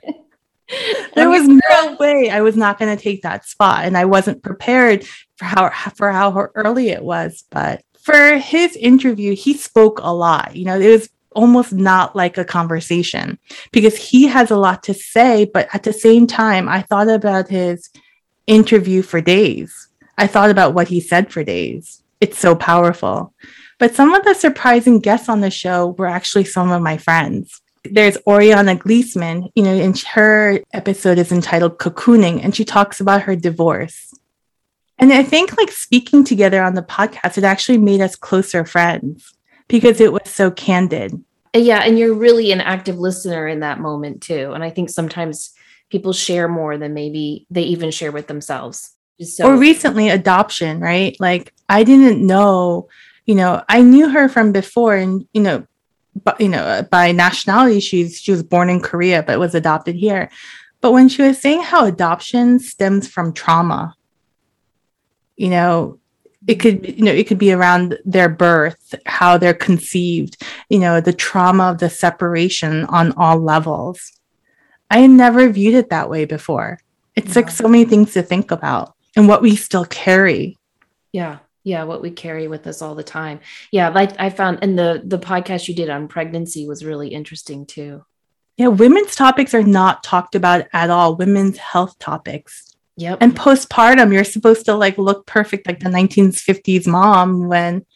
[1.14, 3.84] there was no way I was not going to take that spot.
[3.84, 5.04] And I wasn't prepared
[5.36, 7.44] for how, for how early it was.
[7.50, 10.54] But for his interview, he spoke a lot.
[10.54, 13.38] You know, it was almost not like a conversation
[13.72, 15.44] because he has a lot to say.
[15.44, 17.90] But at the same time, I thought about his
[18.46, 19.88] interview for days.
[20.18, 22.02] I thought about what he said for days.
[22.20, 23.32] It's so powerful.
[23.78, 27.62] But some of the surprising guests on the show were actually some of my friends.
[27.84, 33.22] There's Oriana Gleesman, you know, and her episode is entitled Cocooning, and she talks about
[33.22, 34.12] her divorce.
[34.98, 39.32] And I think like speaking together on the podcast, it actually made us closer friends
[39.70, 41.22] because it was so candid.
[41.54, 44.52] Yeah, and you're really an active listener in that moment too.
[44.52, 45.52] And I think sometimes
[45.90, 48.94] people share more than maybe they even share with themselves.
[49.22, 51.16] So- or recently adoption, right?
[51.20, 52.88] Like I didn't know,
[53.26, 55.66] you know, I knew her from before and you know,
[56.24, 59.94] but you know, uh, by nationality she's she was born in Korea but was adopted
[59.94, 60.30] here.
[60.80, 63.94] But when she was saying how adoption stems from trauma,
[65.36, 65.99] you know,
[66.46, 71.00] it could you know it could be around their birth how they're conceived you know
[71.00, 74.12] the trauma of the separation on all levels.
[74.92, 76.80] I never viewed it that way before.
[77.14, 77.42] It's yeah.
[77.42, 80.58] like so many things to think about and what we still carry.
[81.12, 81.38] Yeah.
[81.62, 83.40] Yeah what we carry with us all the time.
[83.70, 87.66] Yeah like i found and the the podcast you did on pregnancy was really interesting
[87.66, 88.04] too.
[88.56, 91.16] Yeah women's topics are not talked about at all.
[91.16, 92.69] Women's health topics
[93.00, 93.18] Yep.
[93.22, 97.86] And postpartum, you're supposed to like look perfect like the 1950s mom when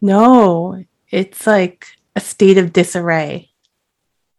[0.00, 3.50] no, it's like a state of disarray.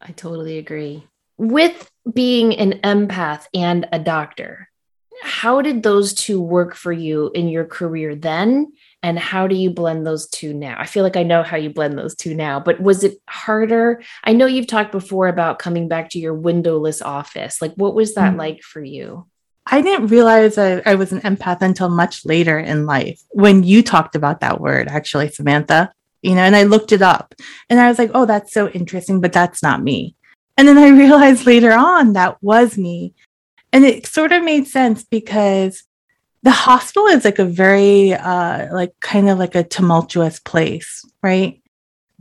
[0.01, 1.05] I totally agree.
[1.37, 4.67] With being an empath and a doctor,
[5.21, 8.73] how did those two work for you in your career then?
[9.03, 10.75] And how do you blend those two now?
[10.79, 14.01] I feel like I know how you blend those two now, but was it harder?
[14.23, 17.61] I know you've talked before about coming back to your windowless office.
[17.61, 18.39] Like, what was that mm-hmm.
[18.39, 19.27] like for you?
[19.65, 23.81] I didn't realize I, I was an empath until much later in life when you
[23.81, 25.91] talked about that word, actually, Samantha.
[26.21, 27.35] You know, and I looked it up
[27.69, 30.15] and I was like, oh, that's so interesting, but that's not me.
[30.57, 33.13] And then I realized later on that was me.
[33.73, 35.83] And it sort of made sense because
[36.43, 41.59] the hospital is like a very, uh, like kind of like a tumultuous place, right?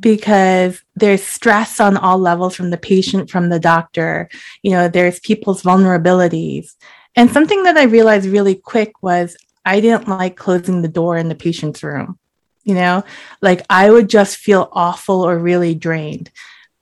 [0.01, 4.29] because there's stress on all levels from the patient from the doctor
[4.63, 6.75] you know there's people's vulnerabilities
[7.17, 11.29] and something that I realized really quick was I didn't like closing the door in
[11.29, 12.19] the patient's room.
[12.65, 13.03] You know,
[13.41, 16.31] like I would just feel awful or really drained.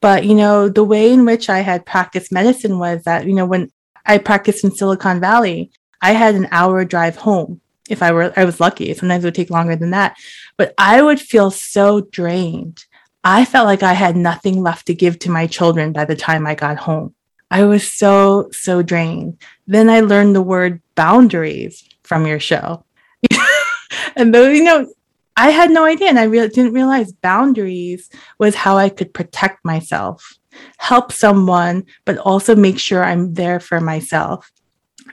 [0.03, 3.47] But, you know, the way in which I had practiced medicine was that, you know,
[3.47, 3.71] when
[4.05, 5.71] I practiced in Silicon Valley,
[6.03, 8.93] I had an hour drive home if I were I was lucky.
[8.95, 10.16] Sometimes it would take longer than that.
[10.57, 12.85] But I would feel so drained.
[13.23, 16.47] I felt like I had nothing left to give to my children by the time
[16.47, 17.14] I got home.
[17.51, 19.39] I was so, so drained.
[19.67, 22.85] Then I learned the word boundaries from your show.
[24.17, 24.93] and those, you know,
[25.37, 26.09] I had no idea.
[26.09, 28.09] And I really didn't realize boundaries
[28.39, 30.39] was how I could protect myself,
[30.79, 34.51] help someone, but also make sure I'm there for myself.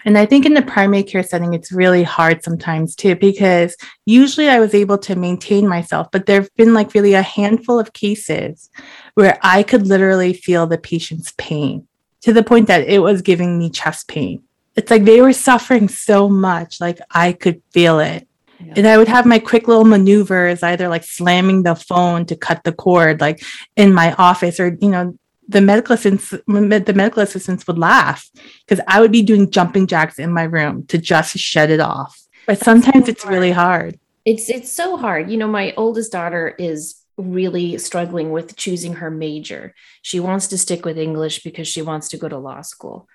[0.05, 4.47] And I think in the primary care setting, it's really hard sometimes too, because usually
[4.47, 7.93] I was able to maintain myself, but there have been like really a handful of
[7.93, 8.69] cases
[9.15, 11.87] where I could literally feel the patient's pain
[12.21, 14.43] to the point that it was giving me chest pain.
[14.75, 18.27] It's like they were suffering so much, like I could feel it.
[18.59, 18.73] Yeah.
[18.77, 22.63] And I would have my quick little maneuvers, either like slamming the phone to cut
[22.63, 23.43] the cord, like
[23.75, 28.29] in my office, or you know, the medical assistants, the medical assistants would laugh
[28.65, 32.19] because I would be doing jumping jacks in my room to just shut it off.
[32.45, 33.99] But sometimes so it's really hard.
[34.25, 35.29] It's it's so hard.
[35.31, 39.73] You know, my oldest daughter is really struggling with choosing her major.
[40.01, 43.07] She wants to stick with English because she wants to go to law school.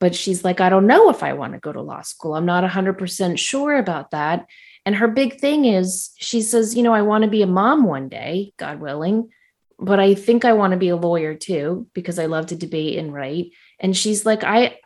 [0.00, 2.34] But she's like, I don't know if I want to go to law school.
[2.34, 4.46] I'm not 100% sure about that.
[4.84, 7.84] And her big thing is she says, you know, I want to be a mom
[7.84, 9.30] one day, God willing,
[9.78, 12.98] but I think I want to be a lawyer too because I love to debate
[12.98, 13.52] and write.
[13.78, 14.78] And she's like, I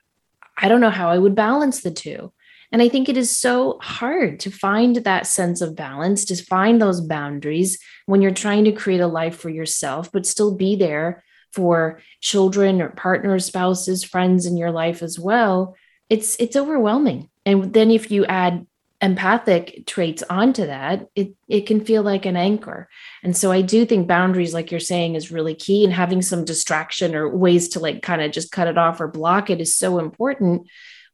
[0.61, 2.33] I don't know how I would balance the two.
[2.71, 6.81] And I think it is so hard to find that sense of balance, to find
[6.81, 11.25] those boundaries when you're trying to create a life for yourself, but still be there
[11.53, 15.77] for children or partners, spouses, friends in your life as well.
[16.11, 17.31] It's it's overwhelming.
[17.47, 18.67] And then if you add
[19.01, 22.89] empathic traits onto that, it it can feel like an anchor.
[23.23, 25.85] And so I do think boundaries, like you're saying, is really key.
[25.85, 29.09] And having some distraction or ways to like kind of just cut it off or
[29.09, 30.69] block it is so important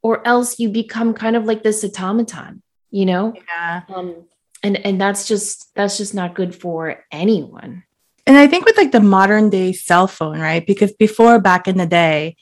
[0.05, 3.33] or else you become kind of like this automaton, you know?
[3.47, 3.81] Yeah.
[3.89, 4.27] Um,
[4.61, 7.83] and and that's just that's just not good for anyone.
[8.27, 10.65] And I think with like the modern day cell phone, right?
[10.65, 12.35] Because before back in the day,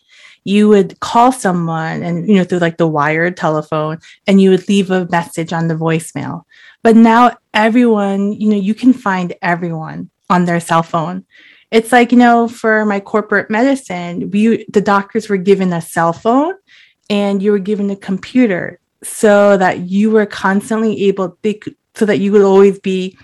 [0.44, 3.98] you would call someone and you know through like the wired telephone
[4.28, 6.44] and you would leave a message on the voicemail
[6.84, 11.24] but now everyone you know you can find everyone on their cell phone
[11.72, 16.12] it's like you know for my corporate medicine we the doctors were given a cell
[16.12, 16.56] phone
[17.14, 21.38] and you were given a computer so that you were constantly able
[21.94, 23.16] so that you would always be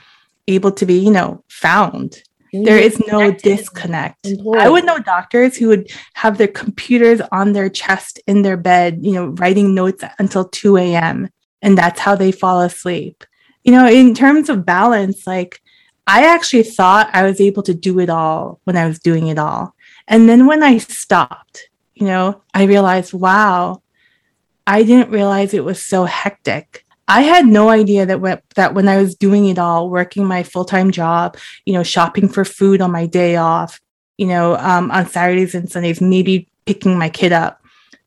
[0.47, 2.21] able to be you know found.
[2.51, 4.27] There is no disconnect.
[4.57, 8.99] I would know doctors who would have their computers on their chest in their bed
[9.01, 11.29] you know writing notes until 2 a.m
[11.61, 13.23] and that's how they fall asleep.
[13.63, 15.61] You know in terms of balance like
[16.05, 19.39] i actually thought i was able to do it all when i was doing it
[19.39, 19.73] all.
[20.07, 21.68] And then when i stopped
[21.99, 23.81] you know, I realized, wow,
[24.65, 26.85] I didn't realize it was so hectic.
[27.07, 30.43] I had no idea that when, that when I was doing it all, working my
[30.43, 33.81] full time job, you know, shopping for food on my day off,
[34.17, 37.61] you know, um, on Saturdays and Sundays, maybe picking my kid up,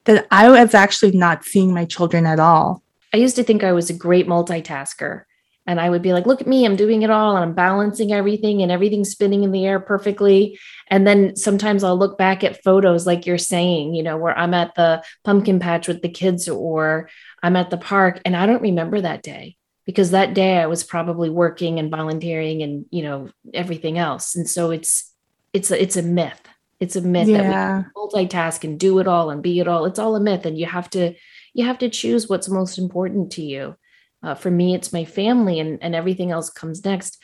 [0.05, 2.83] that I was actually not seeing my children at all.
[3.13, 5.25] I used to think I was a great multitasker.
[5.67, 8.13] And I would be like, look at me, I'm doing it all and I'm balancing
[8.13, 10.59] everything and everything's spinning in the air perfectly.
[10.89, 14.55] And then sometimes I'll look back at photos, like you're saying, you know, where I'm
[14.55, 17.09] at the pumpkin patch with the kids or
[17.43, 20.83] I'm at the park and I don't remember that day because that day I was
[20.83, 24.35] probably working and volunteering and, you know, everything else.
[24.35, 25.13] And so it's,
[25.53, 26.41] it's a, it's a myth.
[26.81, 27.43] It's a myth yeah.
[27.43, 29.85] that we multitask and do it all and be it all.
[29.85, 30.45] It's all a myth.
[30.45, 31.15] And you have to,
[31.55, 33.77] you have to choose what's most important to you
[34.23, 37.19] uh, for me, it's my family, and and everything else comes next.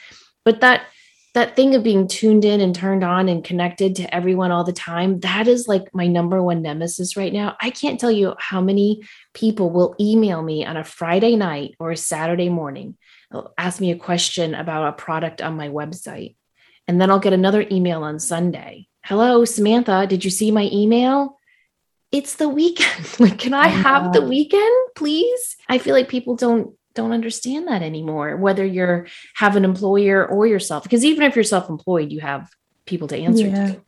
[0.45, 0.87] But that
[1.35, 4.73] that thing of being tuned in and turned on and connected to everyone all the
[4.73, 7.57] time that is like my number one nemesis right now.
[7.61, 9.03] I can't tell you how many
[9.35, 12.97] people will email me on a friday night or a saturday morning.
[13.31, 16.35] They'll ask me a question about a product on my website.
[16.89, 18.89] And then i'll get another email on sunday.
[19.05, 21.39] Hello samantha did you see my email?
[22.11, 23.07] It's the weekend.
[23.21, 25.57] Like can i have the weekend please?
[25.69, 30.46] I feel like people don't don't understand that anymore, whether you're have an employer or
[30.46, 30.83] yourself.
[30.83, 32.51] Because even if you're self-employed, you have
[32.85, 33.67] people to answer yeah.
[33.67, 33.81] to.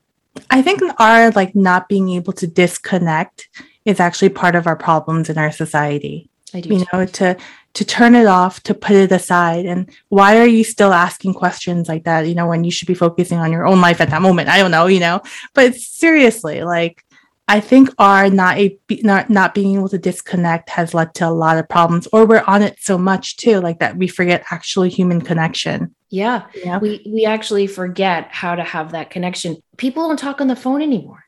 [0.49, 3.49] I think our like not being able to disconnect
[3.85, 6.31] is actually part of our problems in our society.
[6.55, 6.69] I do.
[6.71, 6.87] You too.
[6.93, 7.37] know, to
[7.75, 9.67] to turn it off, to put it aside.
[9.67, 12.27] And why are you still asking questions like that?
[12.29, 14.49] You know, when you should be focusing on your own life at that moment.
[14.49, 15.21] I don't know, you know.
[15.55, 17.05] But seriously, like
[17.51, 21.31] I think our not a not not being able to disconnect has led to a
[21.31, 24.89] lot of problems, or we're on it so much too, like that we forget actually
[24.89, 25.93] human connection.
[26.11, 26.79] Yeah, yeah.
[26.79, 29.61] we we actually forget how to have that connection.
[29.79, 31.25] People don't talk on the phone anymore.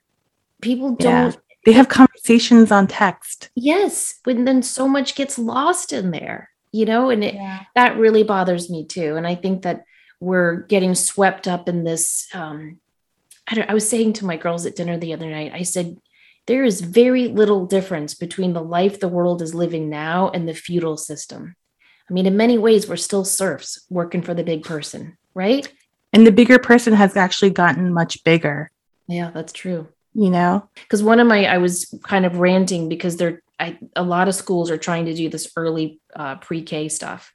[0.61, 1.35] People don't.
[1.35, 1.41] Yeah.
[1.67, 3.51] They have conversations on text.
[3.57, 7.65] Yes, but then so much gets lost in there, you know, and it, yeah.
[7.75, 9.17] that really bothers me too.
[9.17, 9.83] And I think that
[10.21, 12.29] we're getting swept up in this.
[12.33, 12.79] Um,
[13.49, 15.97] I, I was saying to my girls at dinner the other night, I said,
[16.47, 20.55] there is very little difference between the life the world is living now and the
[20.55, 21.55] feudal system.
[22.11, 25.73] I mean, in many ways, we're still serfs working for the big person, right?
[26.13, 28.71] And the bigger person has actually gotten much bigger.
[29.07, 29.89] Yeah, that's true.
[30.15, 34.03] You know, because one of my, I was kind of ranting because they're, I, a
[34.03, 37.33] lot of schools are trying to do this early uh, pre K stuff.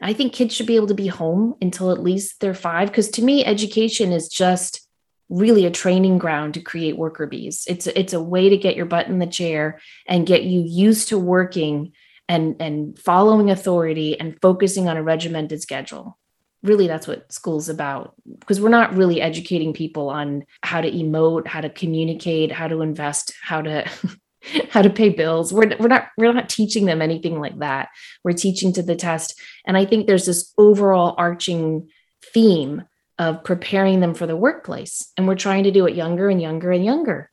[0.00, 2.88] I think kids should be able to be home until at least they're five.
[2.88, 4.87] Because to me, education is just
[5.28, 7.64] really a training ground to create worker bees.
[7.68, 11.08] It's it's a way to get your butt in the chair and get you used
[11.08, 11.92] to working
[12.28, 16.18] and and following authority and focusing on a regimented schedule.
[16.62, 21.46] Really that's what school's about because we're not really educating people on how to emote,
[21.46, 23.88] how to communicate, how to invest, how to
[24.70, 25.52] how to pay bills.
[25.52, 27.88] We're, we're not we're not teaching them anything like that.
[28.24, 31.90] We're teaching to the test and I think there's this overall arching
[32.32, 32.84] theme
[33.18, 35.12] of preparing them for the workplace.
[35.16, 37.30] And we're trying to do it younger and younger and younger.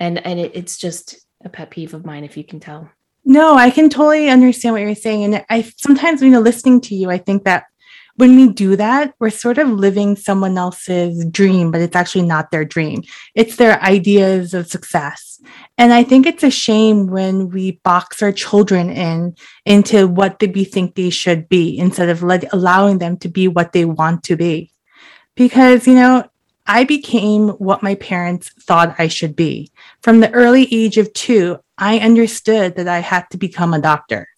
[0.00, 2.90] And and it, it's just a pet peeve of mine, if you can tell.
[3.24, 5.24] No, I can totally understand what you're saying.
[5.24, 7.64] And I sometimes, you know, listening to you, I think that
[8.16, 12.50] when we do that, we're sort of living someone else's dream, but it's actually not
[12.50, 13.02] their dream.
[13.34, 15.40] It's their ideas of success.
[15.78, 20.64] And I think it's a shame when we box our children in into what we
[20.64, 24.36] think they should be instead of let, allowing them to be what they want to
[24.36, 24.70] be
[25.34, 26.28] because, you know,
[26.66, 29.70] I became what my parents thought I should be.
[30.00, 34.28] From the early age of two, I understood that I had to become a doctor,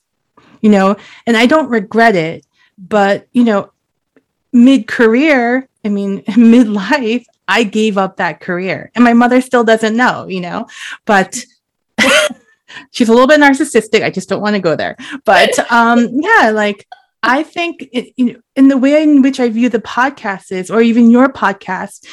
[0.60, 2.44] you know, and I don't regret it.
[2.78, 3.72] But, you know,
[4.52, 8.90] mid career, I mean, midlife, I gave up that career.
[8.94, 10.66] And my mother still doesn't know, you know,
[11.04, 11.44] but
[12.90, 14.02] she's a little bit narcissistic.
[14.02, 14.96] I just don't want to go there.
[15.24, 16.86] But um, yeah, like,
[17.26, 20.70] I think it, you know, in the way in which I view the podcast is,
[20.70, 22.06] or even your podcast,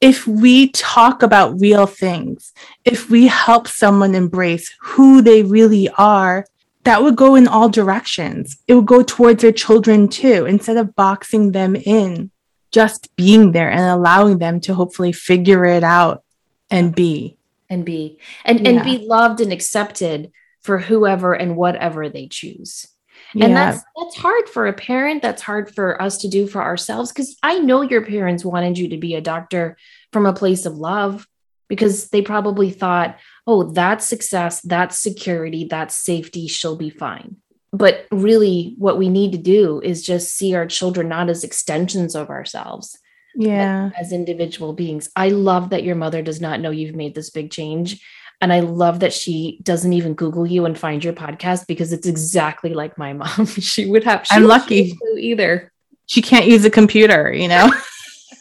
[0.00, 2.52] if we talk about real things,
[2.84, 6.46] if we help someone embrace who they really are,
[6.84, 8.58] that would go in all directions.
[8.68, 12.30] It would go towards their children too, instead of boxing them in,
[12.72, 16.24] just being there and allowing them to hopefully figure it out
[16.70, 17.38] and be.
[17.68, 18.70] And be and, yeah.
[18.70, 22.86] and be loved and accepted for whoever and whatever they choose
[23.32, 23.72] and yeah.
[23.72, 27.36] that's that's hard for a parent that's hard for us to do for ourselves because
[27.42, 29.76] i know your parents wanted you to be a doctor
[30.12, 31.26] from a place of love
[31.68, 37.36] because they probably thought oh that's success that's security that's safety she'll be fine.
[37.72, 42.14] But really what we need to do is just see our children not as extensions
[42.14, 42.98] of ourselves
[43.34, 43.90] yeah.
[43.98, 45.10] as individual beings.
[45.14, 48.02] I love that your mother does not know you've made this big change
[48.40, 52.06] and I love that she doesn't even Google you and find your podcast because it's
[52.06, 53.46] exactly like my mom.
[53.46, 54.26] she would have.
[54.26, 55.72] She I'm lucky either.
[56.06, 57.72] She can't use a computer, you know.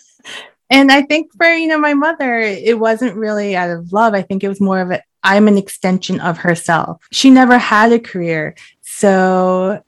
[0.69, 4.13] and I think for you know my mother, it wasn't really out of love.
[4.13, 7.01] I think it was more of a I'm an extension of herself.
[7.11, 9.81] She never had a career, so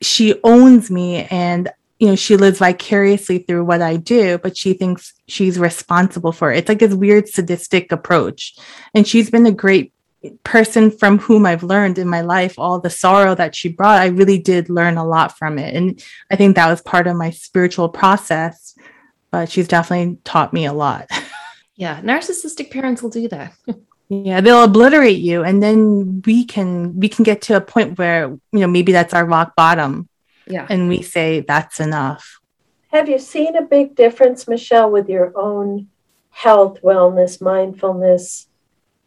[0.00, 1.70] she owns me and
[2.00, 6.50] you know, she lives vicariously through what I do, but she thinks she's responsible for
[6.50, 6.58] it.
[6.58, 8.56] It's like this weird sadistic approach.
[8.94, 9.92] And she's been a great
[10.42, 14.00] person from whom I've learned in my life all the sorrow that she brought.
[14.00, 15.76] I really did learn a lot from it.
[15.76, 18.74] And I think that was part of my spiritual process.
[19.30, 21.08] But she's definitely taught me a lot.
[21.76, 23.54] Yeah, narcissistic parents will do that.
[24.10, 28.28] yeah, they'll obliterate you and then we can we can get to a point where,
[28.28, 30.09] you know, maybe that's our rock bottom
[30.50, 30.66] yeah.
[30.68, 32.40] And we say that's enough.
[32.88, 35.88] Have you seen a big difference, Michelle, with your own
[36.30, 38.48] health, wellness, mindfulness,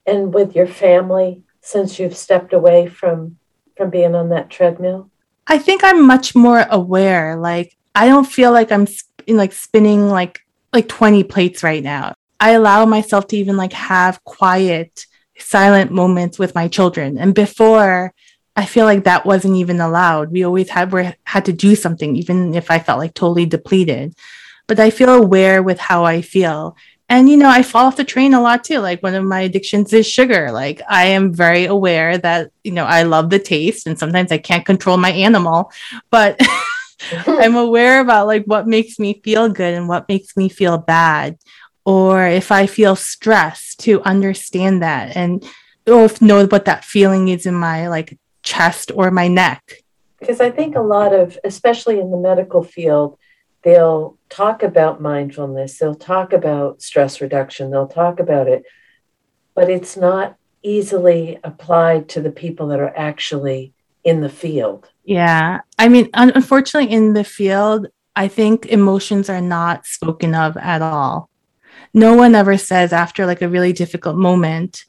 [0.05, 3.37] and with your family since you've stepped away from
[3.75, 5.09] from being on that treadmill?
[5.47, 7.35] I think I'm much more aware.
[7.35, 10.39] Like I don't feel like I'm sp- like spinning like
[10.71, 12.13] like 20 plates right now.
[12.39, 15.05] I allow myself to even like have quiet,
[15.37, 17.17] silent moments with my children.
[17.17, 18.13] And before
[18.55, 20.31] I feel like that wasn't even allowed.
[20.31, 24.15] We always had we had to do something, even if I felt like totally depleted.
[24.67, 26.75] But I feel aware with how I feel.
[27.09, 28.79] And you know, I fall off the train a lot too.
[28.79, 30.51] Like one of my addictions is sugar.
[30.51, 34.37] Like I am very aware that, you know, I love the taste and sometimes I
[34.37, 35.71] can't control my animal,
[36.11, 36.39] but
[37.27, 41.37] I'm aware about like what makes me feel good and what makes me feel bad
[41.85, 45.43] or if I feel stress to understand that and
[45.85, 49.83] or if know what that feeling is in my like chest or my neck.
[50.19, 53.17] Because I think a lot of, especially in the medical field,
[53.63, 58.63] they'll talk about mindfulness, they'll talk about stress reduction, they'll talk about it,
[59.55, 63.73] but it's not easily applied to the people that are actually
[64.03, 64.89] in the field.
[65.03, 65.61] Yeah.
[65.77, 71.29] I mean, unfortunately, in the field, I think emotions are not spoken of at all.
[71.93, 74.85] No one ever says after like a really difficult moment,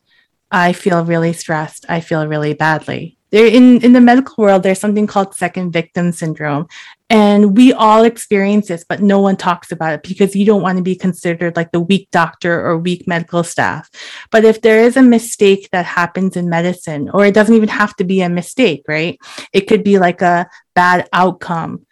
[0.51, 1.85] I feel really stressed.
[1.89, 3.19] I feel really badly.
[3.35, 6.69] There in, in the medical world, there's something called second victim syndrome.
[7.11, 10.79] And we all experience this, but no one talks about it because you don't want
[10.79, 13.91] to be considered like the weak doctor or weak medical staff.
[14.31, 17.97] But if there is a mistake that happens in medicine, or it doesn't even have
[17.97, 19.19] to be a mistake, right?
[19.53, 21.85] It could be like a bad outcome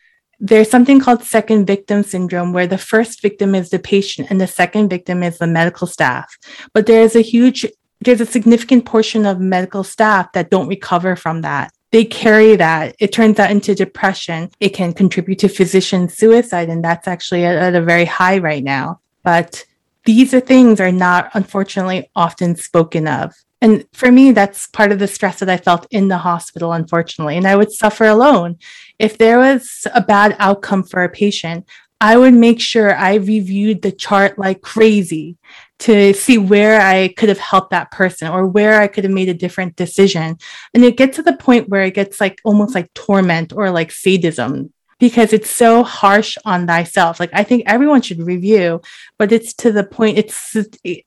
[0.45, 4.47] there's something called second victim syndrome where the first victim is the patient and the
[4.49, 6.36] second victim is the medical staff
[6.74, 7.64] but there is a huge
[8.05, 11.72] there's a significant portion of medical staff that don't recover from that.
[11.90, 12.96] They carry that.
[12.98, 14.50] It turns out into depression.
[14.61, 18.64] It can contribute to physician suicide and that's actually at, at a very high right
[18.64, 19.00] now.
[19.22, 19.64] But
[20.05, 23.34] these are things are not unfortunately often spoken of.
[23.61, 27.36] And for me, that's part of the stress that I felt in the hospital, unfortunately.
[27.36, 28.59] And I would suffer alone.
[28.98, 31.68] If there was a bad outcome for a patient,
[32.00, 35.36] I would make sure I reviewed the chart like crazy
[35.83, 39.28] to see where I could have helped that person or where I could have made
[39.28, 40.39] a different decision.
[40.74, 43.91] And it gets to the point where it gets like almost like torment or like
[43.91, 47.18] sadism because it's so harsh on thyself.
[47.18, 48.80] Like I think everyone should review,
[49.18, 50.57] but it's to the point it's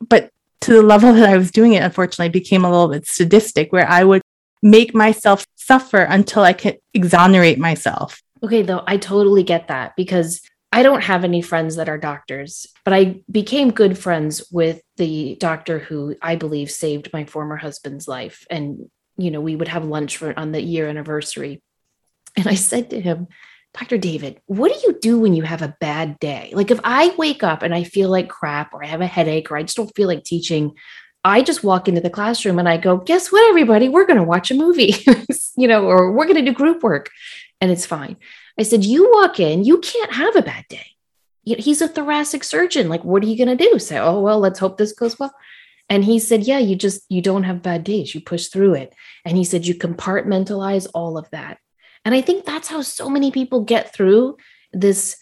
[0.09, 0.29] but
[0.61, 3.87] to the level that I was doing it, unfortunately, became a little bit sadistic where
[3.87, 4.23] I would
[4.61, 8.21] make myself suffer until I could exonerate myself.
[8.43, 10.41] Okay, though, I totally get that because
[10.75, 15.37] I don't have any friends that are doctors, but I became good friends with the
[15.39, 18.45] doctor who I believe saved my former husband's life.
[18.49, 21.63] And, you know, we would have lunch for on the year anniversary.
[22.35, 23.27] And I said to him,
[23.73, 23.97] Dr.
[23.97, 26.51] David, what do you do when you have a bad day?
[26.53, 29.49] Like if I wake up and I feel like crap or I have a headache
[29.51, 30.73] or I just don't feel like teaching,
[31.23, 33.87] I just walk into the classroom and I go, guess what, everybody?
[33.87, 34.93] We're going to watch a movie,
[35.55, 37.11] you know, or we're going to do group work
[37.65, 38.15] and it's fine.
[38.59, 40.85] I said, you walk in, you can't have a bad day.
[41.43, 42.89] He's a thoracic surgeon.
[42.89, 43.79] Like, what are you going to do?
[43.79, 45.33] Say, oh, well, let's hope this goes well.
[45.89, 48.13] And he said, yeah, you just, you don't have bad days.
[48.13, 48.93] You push through it.
[49.25, 51.57] And he said, you compartmentalize all of that.
[52.05, 54.37] And I think that's how so many people get through
[54.71, 55.17] this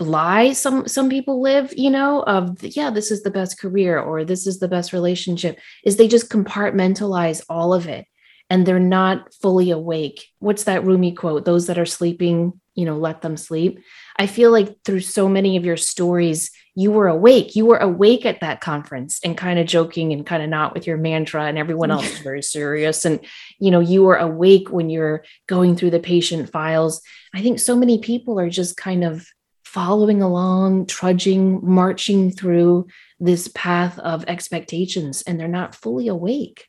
[0.00, 4.24] lie some some people live you know of yeah this is the best career or
[4.24, 8.06] this is the best relationship is they just compartmentalize all of it
[8.50, 10.26] and they're not fully awake.
[10.38, 11.44] What's that Rumi quote?
[11.44, 13.82] Those that are sleeping you know let them sleep.
[14.16, 17.56] I feel like through so many of your stories you were awake.
[17.56, 20.86] You were awake at that conference and kind of joking and kind of not with
[20.86, 23.04] your mantra and everyone else is very serious.
[23.04, 23.18] And
[23.58, 27.02] you know you were awake when you're going through the patient files.
[27.34, 29.26] I think so many people are just kind of
[29.64, 32.86] following along trudging marching through
[33.18, 36.68] this path of expectations and they're not fully awake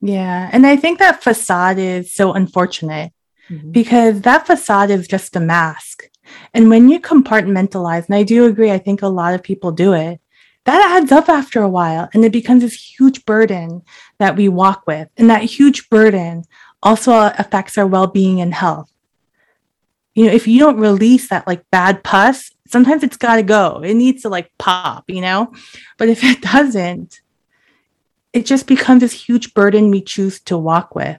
[0.00, 3.12] yeah and i think that facade is so unfortunate
[3.50, 3.70] mm-hmm.
[3.70, 6.08] because that facade is just a mask
[6.54, 9.92] and when you compartmentalize, and I do agree, I think a lot of people do
[9.92, 10.20] it,
[10.64, 13.82] that adds up after a while and it becomes this huge burden
[14.18, 15.08] that we walk with.
[15.16, 16.44] And that huge burden
[16.82, 18.92] also affects our well being and health.
[20.14, 23.80] You know, if you don't release that like bad pus, sometimes it's got to go.
[23.82, 25.54] It needs to like pop, you know?
[25.96, 27.20] But if it doesn't,
[28.38, 31.18] it just becomes this huge burden we choose to walk with.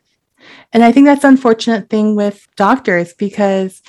[0.71, 3.81] And I think that's unfortunate thing with doctors because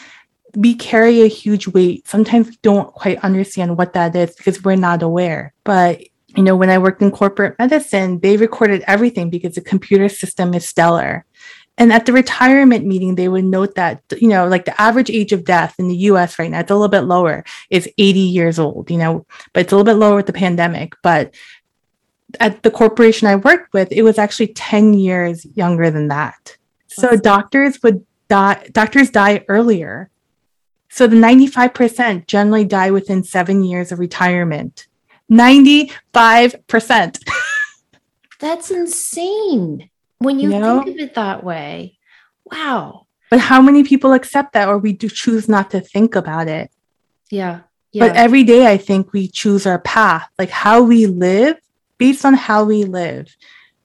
[0.57, 2.09] we carry a huge weight.
[2.09, 5.55] Sometimes we don't quite understand what that is because we're not aware.
[5.63, 6.03] But
[6.37, 10.55] you know, when I worked in corporate medicine, they recorded everything because the computer system
[10.55, 11.25] is stellar.
[11.79, 15.33] And at the retirement meeting, they would note that, you know, like the average age
[15.33, 18.59] of death in the US right now, it's a little bit lower, is 80 years
[18.59, 20.93] old, you know, but it's a little bit lower with the pandemic.
[21.03, 21.35] But
[22.39, 26.57] at the corporation I worked with, it was actually 10 years younger than that.
[26.89, 30.11] So doctors would die, doctors die earlier
[30.91, 34.89] so the 95% generally die within seven years of retirement.
[35.31, 37.21] 95%.
[38.41, 40.83] That's insane when you, you know?
[40.83, 41.97] think of it that way.
[42.45, 43.07] Wow.
[43.31, 46.73] But how many people accept that or we do choose not to think about it?
[47.31, 47.61] Yeah.
[47.93, 48.09] yeah.
[48.09, 51.57] But every day, I think we choose our path, like how we live
[52.01, 53.37] based on how we live.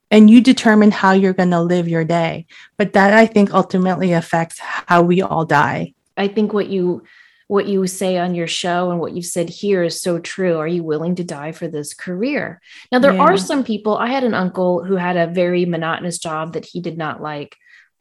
[0.10, 2.48] And you determine how you're going to live your day.
[2.78, 5.94] But that I think ultimately affects how we all die.
[6.16, 7.04] I think what you
[7.48, 10.58] what you say on your show and what you've said here is so true.
[10.58, 12.60] Are you willing to die for this career?
[12.92, 13.22] Now, there yeah.
[13.22, 13.96] are some people.
[13.98, 17.56] I had an uncle who had a very monotonous job that he did not like,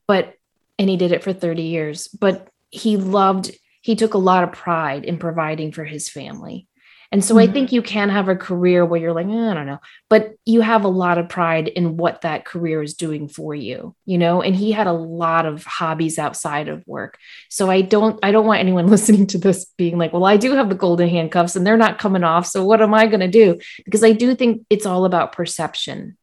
[0.07, 0.35] but,
[0.79, 3.51] and he did it for 30 years, but he loved,
[3.83, 6.67] he took a lot of pride in providing for his family.
[7.15, 7.49] And so mm-hmm.
[7.49, 9.79] I think you can have a career where you're like, eh, I don't know,
[10.11, 13.95] but you have a lot of pride in what that career is doing for you,
[14.05, 14.43] you know?
[14.43, 17.17] And he had a lot of hobbies outside of work.
[17.51, 20.57] So I don't, I don't want anyone listening to this being like, well, I do
[20.57, 22.49] have the golden handcuffs and they're not coming off.
[22.49, 23.61] So what am I going to do?
[23.85, 26.17] Because I do think it's all about perception.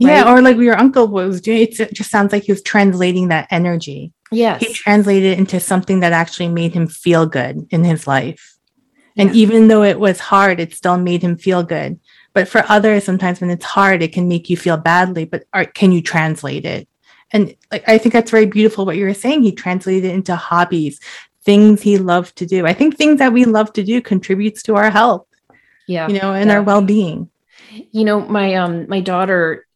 [0.00, 0.12] Right?
[0.12, 0.32] Yeah.
[0.32, 4.12] Or like your uncle was doing, it just sounds like he was translating that energy.
[4.30, 4.64] Yes.
[4.64, 8.56] He translated it into something that actually made him feel good in his life.
[9.16, 11.98] And even though it was hard, it still made him feel good.
[12.32, 15.24] But for others, sometimes when it's hard, it can make you feel badly.
[15.24, 15.44] But
[15.74, 16.88] can you translate it?
[17.32, 19.42] And like I think that's very beautiful what you were saying.
[19.42, 21.00] He translated it into hobbies,
[21.44, 22.66] things he loved to do.
[22.66, 25.26] I think things that we love to do contributes to our health.
[25.86, 26.08] Yeah.
[26.08, 26.56] You know, and yeah.
[26.56, 27.30] our well-being.
[27.70, 29.66] You know, my um my daughter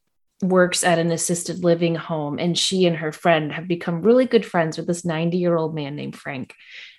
[0.42, 4.44] works at an assisted living home and she and her friend have become really good
[4.44, 6.54] friends with this 90 year old man named Frank.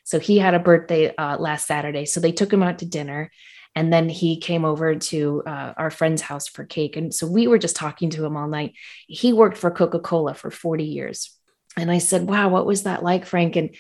[0.06, 2.06] So he had a birthday uh, last Saturday.
[2.06, 3.32] So they took him out to dinner.
[3.76, 6.96] And then he came over to uh, our friend's house for cake.
[6.96, 8.74] And so we were just talking to him all night.
[9.08, 11.38] He worked for Coca Cola for 40 years.
[11.76, 13.58] And I said, Wow, what was that like, Frank?
[13.58, 13.76] And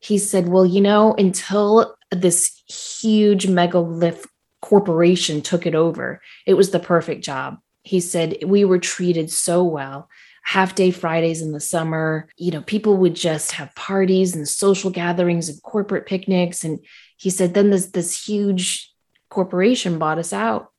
[0.00, 2.62] he said, Well, you know, until this
[3.00, 4.26] huge megalith
[4.60, 7.56] corporation took it over, it was the perfect job.
[7.84, 10.10] He said, We were treated so well
[10.48, 12.26] half day Fridays in the summer.
[12.38, 16.64] You know, people would just have parties and social gatherings and corporate picnics.
[16.64, 16.78] And
[17.18, 18.90] he said, then this, this huge
[19.28, 20.70] corporation bought us out.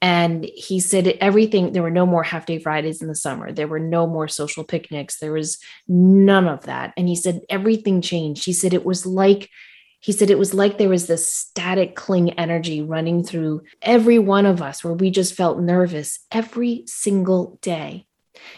[0.00, 3.50] And he said everything, there were no more half day Fridays in the summer.
[3.50, 5.18] There were no more social picnics.
[5.18, 5.58] There was
[5.88, 6.92] none of that.
[6.96, 8.44] And he said everything changed.
[8.44, 9.50] He said it was like,
[9.98, 14.46] he said it was like there was this static cling energy running through every one
[14.46, 18.06] of us where we just felt nervous every single day.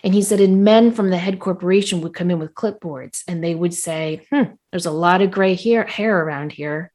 [0.04, 3.42] And he said, and men from the head corporation would come in with clipboards and
[3.42, 6.92] they would say, hmm, there's a lot of gray hair, hair around here.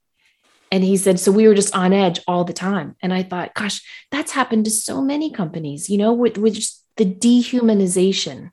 [0.72, 2.96] And he said, so we were just on edge all the time.
[3.00, 6.84] And I thought, gosh, that's happened to so many companies, you know, with, with just
[6.96, 8.50] the dehumanization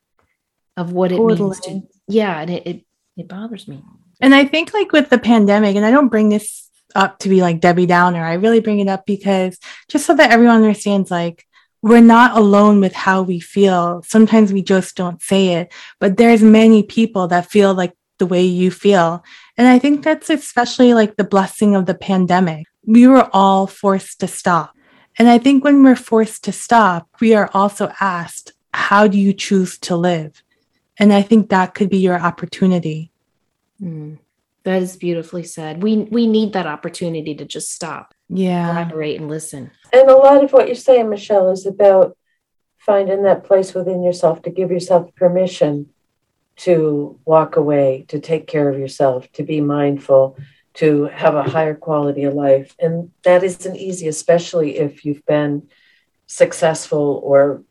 [0.77, 1.33] of what totally.
[1.33, 2.41] it means to, yeah.
[2.41, 2.85] And it, it,
[3.17, 3.83] it bothers me.
[4.19, 7.41] And I think like with the pandemic, and I don't bring this up to be
[7.41, 9.57] like Debbie Downer, I really bring it up because
[9.87, 11.45] just so that everyone understands, like,
[11.81, 14.03] we're not alone with how we feel.
[14.05, 18.43] Sometimes we just don't say it, but there's many people that feel like the way
[18.43, 19.23] you feel.
[19.57, 22.67] And I think that's especially like the blessing of the pandemic.
[22.85, 24.75] We were all forced to stop.
[25.17, 29.33] And I think when we're forced to stop, we are also asked, how do you
[29.33, 30.43] choose to live?
[30.97, 33.11] And I think that could be your opportunity.
[33.81, 34.19] Mm,
[34.63, 35.81] that is beautifully said.
[35.81, 38.67] We we need that opportunity to just stop yeah.
[38.67, 39.71] collaborate and listen.
[39.91, 42.17] And a lot of what you're saying michelle is about
[42.77, 45.89] finding that place within yourself to give yourself permission
[46.57, 50.37] to walk away to take care of yourself to be mindful
[50.73, 52.75] to have a higher quality of life.
[52.79, 55.67] And that isn't easy especially if you've been
[56.27, 57.63] successful or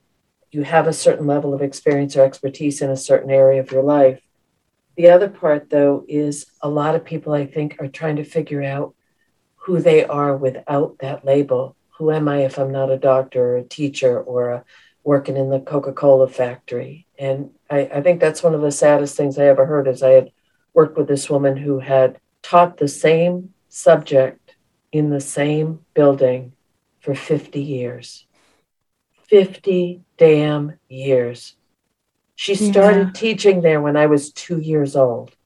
[0.50, 3.84] you have a certain level of experience or expertise in a certain area of your
[3.84, 4.20] life
[4.96, 8.62] the other part though is a lot of people i think are trying to figure
[8.62, 8.94] out
[9.60, 11.76] who they are without that label.
[11.98, 14.64] Who am I if I'm not a doctor or a teacher or a,
[15.04, 17.06] working in the Coca-Cola factory?
[17.18, 20.10] And I, I think that's one of the saddest things I ever heard is I
[20.10, 20.32] had
[20.72, 24.56] worked with this woman who had taught the same subject
[24.92, 26.52] in the same building
[27.00, 28.26] for 50 years.
[29.28, 31.54] 50 damn years.
[32.40, 33.12] She started yeah.
[33.12, 35.36] teaching there when I was two years old.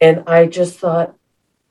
[0.00, 1.14] And I just thought,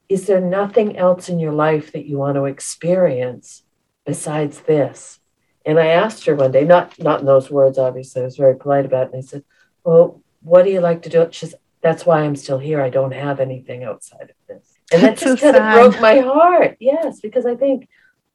[0.07, 3.63] is there nothing else in your life that you want to experience
[4.05, 5.21] besides this?
[5.65, 8.55] And I asked her one day, not not in those words, obviously, I was very
[8.55, 9.13] polite about it.
[9.13, 9.43] And I said,
[9.83, 11.27] Well, what do you like to do?
[11.31, 12.79] She's that's why I'm still here.
[12.79, 14.77] I don't have anything outside of this.
[14.93, 16.77] And that just so kind of broke my heart.
[16.79, 17.89] Yes, because I think,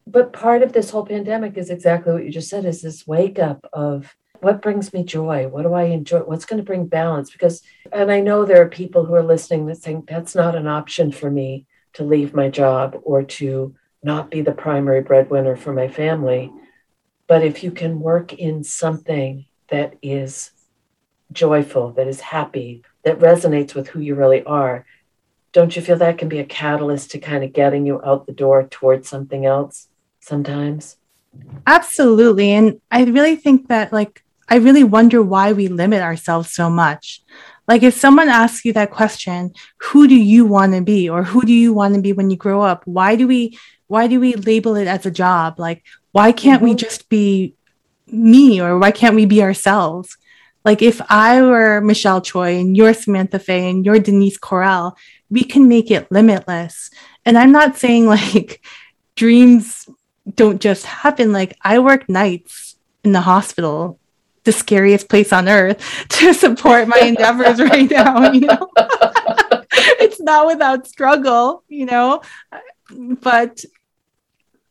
[0.05, 3.39] but part of this whole pandemic is exactly what you just said is this wake
[3.39, 5.49] up of what brings me joy?
[5.49, 6.21] What do I enjoy?
[6.21, 7.31] What's going to bring balance?
[7.31, 10.67] Because, and I know there are people who are listening that think that's not an
[10.67, 15.73] option for me to leave my job or to not be the primary breadwinner for
[15.73, 16.53] my family.
[17.27, 20.51] But if you can work in something that is
[21.33, 24.85] joyful, that is happy, that resonates with who you really are,
[25.53, 28.33] don't you feel that can be a catalyst to kind of getting you out the
[28.33, 29.89] door towards something else
[30.21, 30.99] sometimes?
[31.67, 32.51] Absolutely.
[32.51, 37.23] And I really think that, like, I really wonder why we limit ourselves so much.
[37.67, 41.43] Like if someone asks you that question, who do you want to be or who
[41.43, 42.87] do you want to be when you grow up?
[42.87, 45.59] Why do we why do we label it as a job?
[45.59, 45.83] Like
[46.13, 46.71] why can't mm-hmm.
[46.71, 47.55] we just be
[48.07, 50.17] me or why can't we be ourselves?
[50.65, 54.97] Like if I were Michelle Choi and you're Samantha Fay and you're Denise Correll,
[55.31, 56.91] we can make it limitless.
[57.25, 58.63] And I'm not saying like
[59.17, 59.89] dreams
[60.35, 61.33] don't just happen.
[61.33, 63.99] Like I work nights in the hospital,
[64.45, 65.79] the scariest place on earth,
[66.09, 68.33] to support my endeavors right now.
[68.33, 68.71] You know,
[70.01, 72.23] it's not without struggle, you know,
[72.91, 73.65] but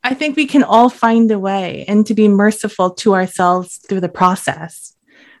[0.02, 4.00] I think we can all find a way and to be merciful to ourselves through
[4.00, 4.94] the process.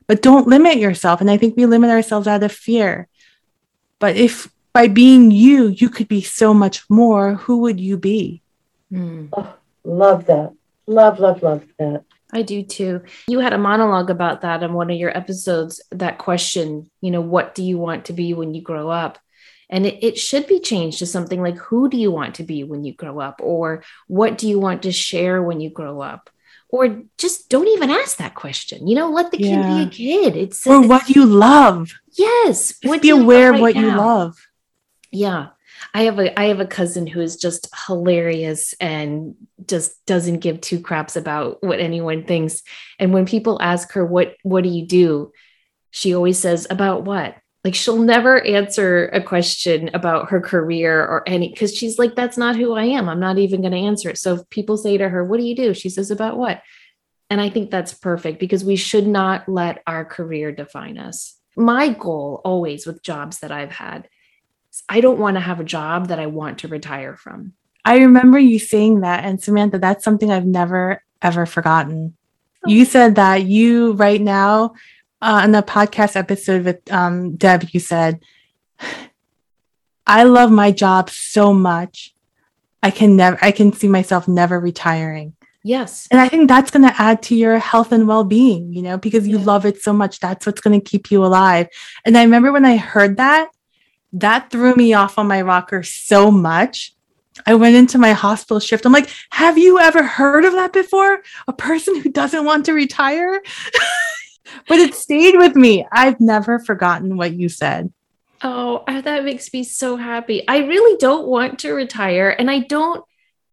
[0.06, 1.20] But don't limit yourself.
[1.20, 3.08] And I think we limit ourselves out of fear.
[3.98, 8.42] But if by being you, you could be so much more, who would you be?
[8.92, 9.28] Mm.
[9.32, 9.54] Oh,
[9.84, 10.52] love that.
[10.86, 12.04] Love, love, love that.
[12.34, 13.02] I do too.
[13.28, 17.20] You had a monologue about that in one of your episodes, that question, you know,
[17.20, 19.18] what do you want to be when you grow up?
[19.70, 22.64] And it, it, should be changed to something like, who do you want to be
[22.64, 23.40] when you grow up?
[23.42, 26.28] Or what do you want to share when you grow up?
[26.68, 28.88] Or just don't even ask that question.
[28.88, 29.62] You know, let the yeah.
[29.62, 30.36] kid be a kid.
[30.36, 31.92] It's or what you love.
[32.12, 32.78] Yes.
[32.80, 33.80] Just be aware right of what now?
[33.80, 34.46] you love.
[35.12, 35.48] Yeah.
[35.92, 39.34] I have a I have a cousin who is just hilarious and
[39.66, 42.62] just doesn't give two craps about what anyone thinks.
[42.98, 45.32] And when people ask her what what do you do,
[45.90, 47.36] she always says about what?
[47.64, 52.36] Like she'll never answer a question about her career or any because she's like that's
[52.36, 53.08] not who I am.
[53.08, 54.18] I'm not even going to answer it.
[54.18, 56.62] So if people say to her, "What do you do?" she says about what?
[57.30, 61.38] And I think that's perfect because we should not let our career define us.
[61.56, 64.08] My goal always with jobs that I've had
[64.88, 67.52] I don't want to have a job that I want to retire from.
[67.84, 69.24] I remember you saying that.
[69.24, 72.16] And Samantha, that's something I've never, ever forgotten.
[72.66, 72.70] Oh.
[72.70, 74.74] You said that you, right now,
[75.20, 78.20] uh, in the podcast episode with um, Deb, you said,
[80.06, 82.14] I love my job so much.
[82.82, 85.34] I can never, I can see myself never retiring.
[85.62, 86.06] Yes.
[86.10, 88.98] And I think that's going to add to your health and well being, you know,
[88.98, 89.44] because you yeah.
[89.46, 90.20] love it so much.
[90.20, 91.68] That's what's going to keep you alive.
[92.04, 93.48] And I remember when I heard that,
[94.14, 96.94] that threw me off on my rocker so much.
[97.46, 98.86] I went into my hospital shift.
[98.86, 101.22] I'm like, have you ever heard of that before?
[101.48, 103.42] A person who doesn't want to retire?
[104.68, 105.84] but it stayed with me.
[105.90, 107.92] I've never forgotten what you said.
[108.42, 110.46] Oh, that makes me so happy.
[110.46, 112.30] I really don't want to retire.
[112.30, 113.04] And I don't,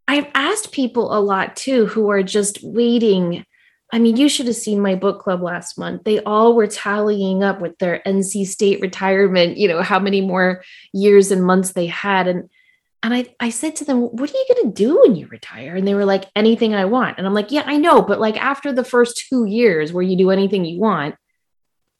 [0.08, 3.46] I've asked people a lot too who are just waiting
[3.92, 6.04] I mean, you should have seen my book club last month.
[6.04, 10.64] They all were tallying up with their NC State retirement, you know, how many more
[10.94, 12.28] years and months they had.
[12.28, 12.50] And
[13.04, 15.76] and I, I said to them, What are you going to do when you retire?
[15.76, 17.18] And they were like, Anything I want.
[17.18, 18.02] And I'm like, Yeah, I know.
[18.02, 21.16] But like after the first two years where you do anything you want,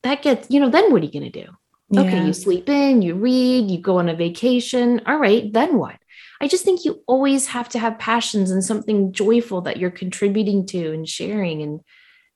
[0.04, 1.52] that gets, you know, then what are you going to do?
[1.90, 2.02] Yeah.
[2.02, 5.02] Okay, you sleep in, you read, you go on a vacation.
[5.06, 5.98] All right, then what?
[6.42, 10.66] I just think you always have to have passions and something joyful that you're contributing
[10.68, 11.82] to and sharing and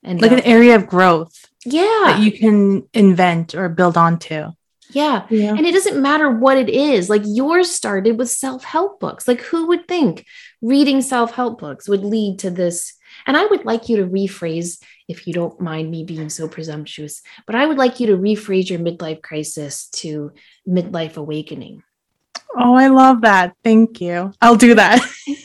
[0.04, 1.34] and like uh, an area of growth.
[1.66, 2.04] Yeah.
[2.06, 4.52] That you can invent or build onto.
[4.92, 5.26] Yeah.
[5.32, 5.56] yeah.
[5.56, 7.10] And it doesn't matter what it is.
[7.10, 9.28] Like yours started with self-help books.
[9.28, 10.26] Like who would think
[10.62, 12.94] reading self-help books would lead to this?
[13.26, 17.24] And I would like you to rephrase, if you don't mind me being so presumptuous,
[17.48, 20.34] but I would like you to rephrase your midlife crisis to
[20.68, 21.82] midlife awakening.
[22.58, 23.54] Oh, I love that.
[23.64, 24.34] Thank you.
[24.42, 25.02] I'll do that.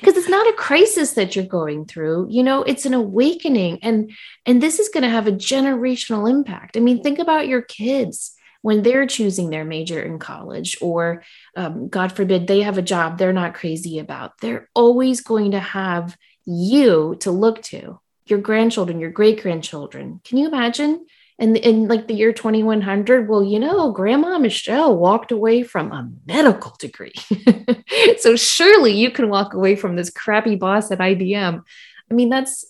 [0.00, 4.12] because it's not a crisis that you're going through you know it's an awakening and
[4.46, 8.34] and this is going to have a generational impact i mean think about your kids
[8.62, 11.24] when they're choosing their major in college or
[11.56, 15.60] um, god forbid they have a job they're not crazy about they're always going to
[15.60, 21.04] have you to look to your grandchildren your great grandchildren can you imagine
[21.38, 26.10] and in like the year 2100 well you know grandma michelle walked away from a
[26.26, 27.14] medical degree
[28.18, 31.62] so surely you can walk away from this crappy boss at ibm
[32.10, 32.66] i mean that's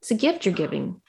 [0.00, 1.00] it's a gift you're giving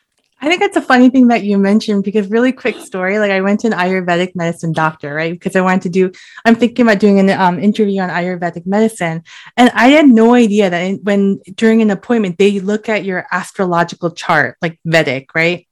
[0.43, 3.19] I think that's a funny thing that you mentioned because really quick story.
[3.19, 5.31] Like I went to an Ayurvedic medicine doctor, right?
[5.33, 6.11] Because I wanted to do,
[6.45, 9.23] I'm thinking about doing an um, interview on Ayurvedic medicine.
[9.55, 14.09] And I had no idea that when during an appointment, they look at your astrological
[14.09, 15.67] chart, like Vedic, right?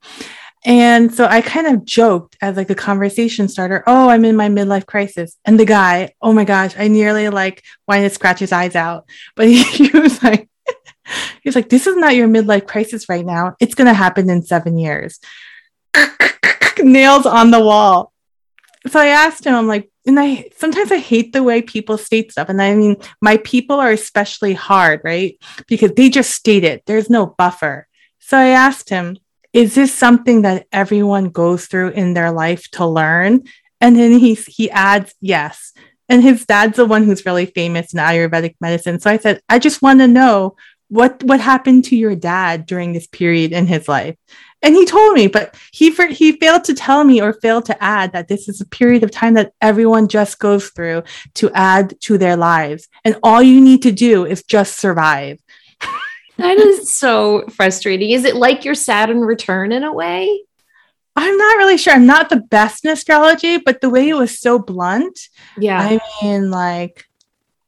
[0.66, 4.50] And so I kind of joked as like a conversation starter, oh, I'm in my
[4.50, 5.38] midlife crisis.
[5.46, 9.08] And the guy, oh my gosh, I nearly like wanted to scratch his eyes out.
[9.36, 10.50] But he, he was like,
[11.42, 13.56] he was like, this is not your midlife crisis right now.
[13.60, 15.20] It's going to happen in seven years.
[16.80, 18.12] Nails on the wall.
[18.88, 22.32] So I asked him, I'm like, and I sometimes I hate the way people state
[22.32, 22.50] stuff.
[22.50, 25.38] And I mean, my people are especially hard, right?
[25.68, 27.88] Because they just state it, there's no buffer.
[28.20, 29.18] So I asked him,
[29.54, 33.44] is this something that everyone goes through in their life to learn?
[33.82, 35.74] And then he he adds, yes.
[36.08, 39.00] And his dad's the one who's really famous in Ayurvedic medicine.
[39.00, 40.56] So I said, I just want to know
[40.90, 44.16] what what happened to your dad during this period in his life.
[44.62, 48.12] And he told me, but he he failed to tell me or failed to add
[48.12, 51.04] that this is a period of time that everyone just goes through
[51.36, 55.40] to add to their lives, and all you need to do is just survive.
[56.40, 58.12] That is so frustrating.
[58.12, 60.44] Is it like your Saturn return in a way?
[61.16, 61.94] I'm not really sure.
[61.94, 65.20] I'm not the best in astrology, but the way it was so blunt.
[65.58, 65.80] Yeah.
[65.80, 67.06] I mean, like,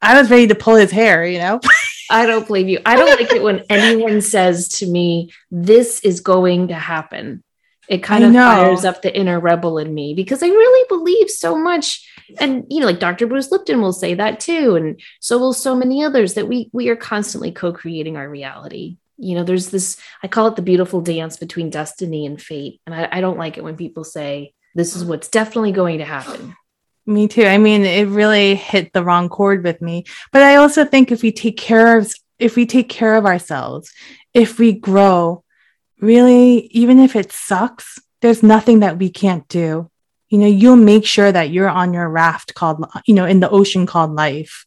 [0.02, 1.60] I was ready to pull his hair, you know?
[2.10, 2.80] I don't believe you.
[2.86, 7.44] I don't like it when anyone says to me, this is going to happen.
[7.88, 11.58] It kind of fires up the inner rebel in me because I really believe so
[11.58, 12.10] much.
[12.40, 13.28] And you know, like Dr.
[13.28, 14.76] Bruce Lipton will say that too.
[14.76, 19.36] And so will so many others that we we are constantly co-creating our reality you
[19.36, 23.08] know there's this i call it the beautiful dance between destiny and fate and I,
[23.12, 26.56] I, don't like it when people say this is what's definitely going to happen
[27.06, 30.86] me too i mean it really hit the wrong chord with me but i also
[30.86, 33.92] think if we take care of if we take care of ourselves
[34.34, 35.44] if we grow
[36.00, 39.91] really even if it sucks there's nothing that we can't do
[40.32, 43.50] you know you'll make sure that you're on your raft called you know in the
[43.50, 44.66] ocean called life.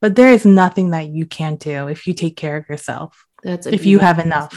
[0.00, 3.66] But there is nothing that you can't do if you take care of yourself that's
[3.66, 4.52] if you have enough.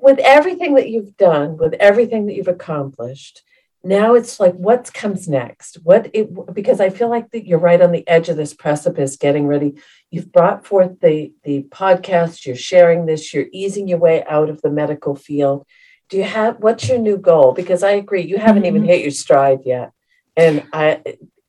[0.00, 3.42] With everything that you've done, with everything that you've accomplished,
[3.84, 5.76] now it's like what comes next?
[5.84, 9.16] What it because i feel like that you're right on the edge of this precipice
[9.16, 9.76] getting ready.
[10.10, 14.60] You've brought forth the the podcast you're sharing this you're easing your way out of
[14.62, 15.64] the medical field
[16.10, 18.76] do you have what's your new goal because i agree you haven't mm-hmm.
[18.76, 19.92] even hit your stride yet
[20.36, 21.02] and i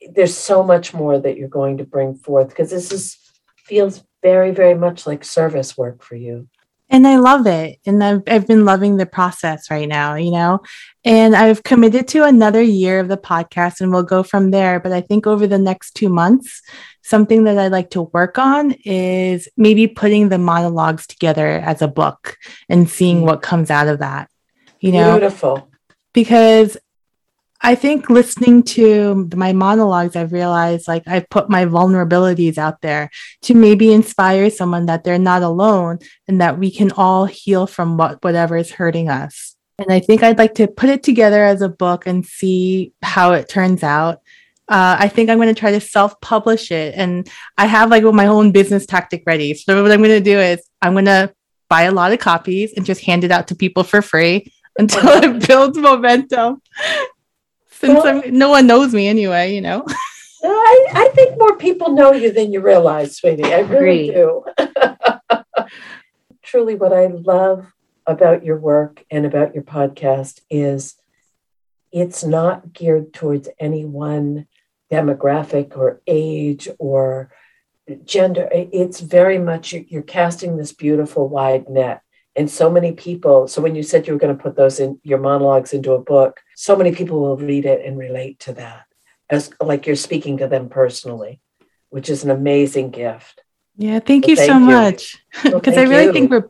[0.09, 3.17] there's so much more that you're going to bring forth because this is
[3.57, 6.47] feels very very much like service work for you
[6.91, 7.79] and I love it.
[7.85, 10.59] And I've, I've been loving the process right now, you know,
[11.05, 14.77] and I've committed to another year of the podcast and we'll go from there.
[14.81, 16.61] But I think over the next two months,
[17.01, 21.87] something that I'd like to work on is maybe putting the monologues together as a
[21.87, 22.35] book
[22.67, 23.25] and seeing mm.
[23.25, 24.29] what comes out of that,
[24.81, 25.69] you know, beautiful.
[26.11, 26.77] Because
[27.61, 33.11] I think listening to my monologues, I've realized like I've put my vulnerabilities out there
[33.43, 37.97] to maybe inspire someone that they're not alone and that we can all heal from
[37.97, 39.55] what whatever is hurting us.
[39.77, 43.33] And I think I'd like to put it together as a book and see how
[43.33, 44.21] it turns out.
[44.67, 48.27] Uh, I think I'm going to try to self-publish it, and I have like my
[48.27, 49.53] own business tactic ready.
[49.53, 51.33] So what I'm going to do is I'm going to
[51.69, 55.09] buy a lot of copies and just hand it out to people for free until
[55.23, 56.61] it builds momentum
[57.81, 59.83] since well, no one knows me anyway, you know.
[60.43, 63.43] I, I think more people know you than you realize, sweetie.
[63.43, 64.45] I really do.
[66.43, 67.65] Truly, what I love
[68.05, 70.95] about your work and about your podcast is
[71.91, 74.47] it's not geared towards any one
[74.91, 77.31] demographic or age or
[78.05, 78.47] gender.
[78.51, 82.01] It's very much you're casting this beautiful wide net
[82.35, 84.99] and so many people so when you said you were going to put those in
[85.03, 88.85] your monologues into a book so many people will read it and relate to that
[89.29, 91.41] as like you're speaking to them personally
[91.89, 93.43] which is an amazing gift
[93.77, 94.65] yeah thank so you thank so you.
[94.65, 96.13] much because well, i really you.
[96.13, 96.49] think we're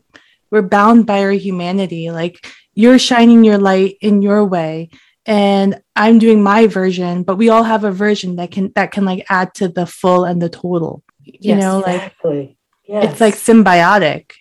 [0.51, 4.89] we're bound by our humanity like you're shining your light in your way
[5.25, 9.05] and i'm doing my version but we all have a version that can that can
[9.05, 12.39] like add to the full and the total you yes, know exactly.
[12.39, 12.57] like
[12.87, 13.11] yes.
[13.11, 14.33] it's like symbiotic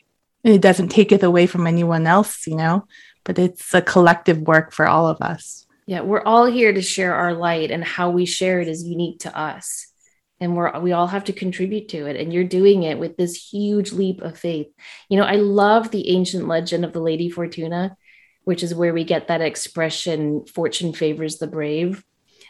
[0.45, 2.86] it doesn't take it away from anyone else, you know,
[3.24, 5.66] but it's a collective work for all of us.
[5.86, 9.20] Yeah, we're all here to share our light, and how we share it is unique
[9.20, 9.88] to us.
[10.38, 12.16] And we're we all have to contribute to it.
[12.16, 14.68] And you're doing it with this huge leap of faith.
[15.09, 17.97] You know, I love the ancient legend of the Lady Fortuna,
[18.45, 22.05] which is where we get that expression, fortune favors the brave.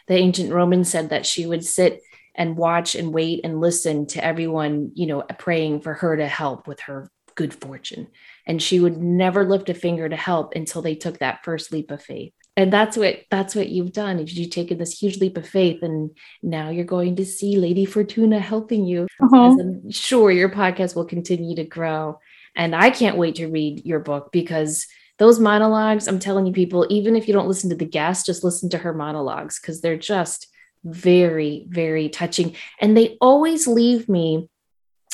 [0.07, 2.01] The ancient Romans said that she would sit
[2.33, 6.67] and watch and wait and listen to everyone, you know, praying for her to help
[6.67, 8.07] with her good fortune.
[8.45, 11.91] And she would never lift a finger to help until they took that first leap
[11.91, 12.33] of faith.
[12.57, 14.19] And that's what that's what you've done.
[14.19, 16.11] If you've taken this huge leap of faith, and
[16.43, 19.07] now you're going to see Lady Fortuna helping you.
[19.21, 19.57] Uh-huh.
[19.59, 22.19] I'm sure your podcast will continue to grow.
[22.55, 24.85] And I can't wait to read your book because
[25.17, 28.43] those monologues, I'm telling you, people, even if you don't listen to the guest, just
[28.43, 30.47] listen to her monologues because they're just
[30.83, 32.55] very, very touching.
[32.81, 34.49] And they always leave me.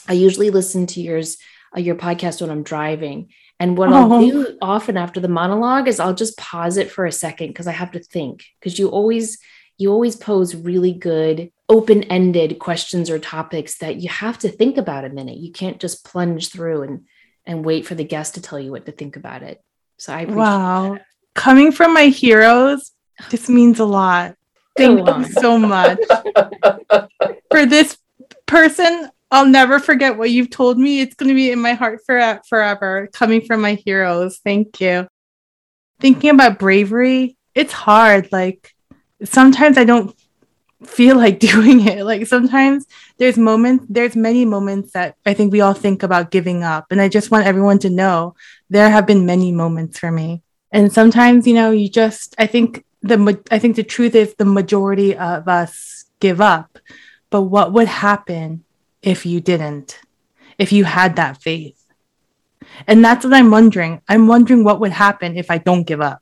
[0.08, 1.38] I usually listen to yours
[1.78, 3.30] Uh, your podcast when I'm driving.
[3.60, 3.94] And what oh.
[3.94, 7.68] I'll do often after the monologue is I'll just pause it for a second because
[7.68, 8.46] I have to think.
[8.60, 9.40] Because you always
[9.78, 15.06] you always pose really good open-ended questions or topics that you have to think about
[15.06, 15.38] a minute.
[15.38, 17.06] You can't just plunge through and
[17.46, 19.62] and wait for the guest to tell you what to think about it.
[19.98, 20.94] So I wow.
[20.94, 21.06] That.
[21.36, 22.92] coming from my heroes,
[23.30, 24.36] this means a lot.
[24.78, 26.00] Thank you so much.
[27.52, 27.98] For this
[28.46, 31.02] person, I'll never forget what you've told me.
[31.02, 34.40] It's going to be in my heart for forever, coming from my heroes.
[34.40, 35.08] Thank you.
[36.00, 38.32] Thinking about bravery, it's hard.
[38.32, 38.74] Like
[39.24, 40.16] sometimes I don't
[40.86, 42.06] feel like doing it.
[42.06, 42.86] Like sometimes
[43.18, 46.88] there's moments, there's many moments that I think we all think about giving up.
[46.92, 48.36] And I just want everyone to know
[48.70, 50.42] there have been many moments for me.
[50.72, 54.46] And sometimes, you know, you just, I think the, I think the truth is the
[54.46, 56.78] majority of us give up.
[57.30, 58.64] But what would happen
[59.02, 60.00] if you didn't?
[60.58, 61.82] If you had that faith?
[62.86, 64.02] And that's what I'm wondering.
[64.08, 66.22] I'm wondering what would happen if I don't give up.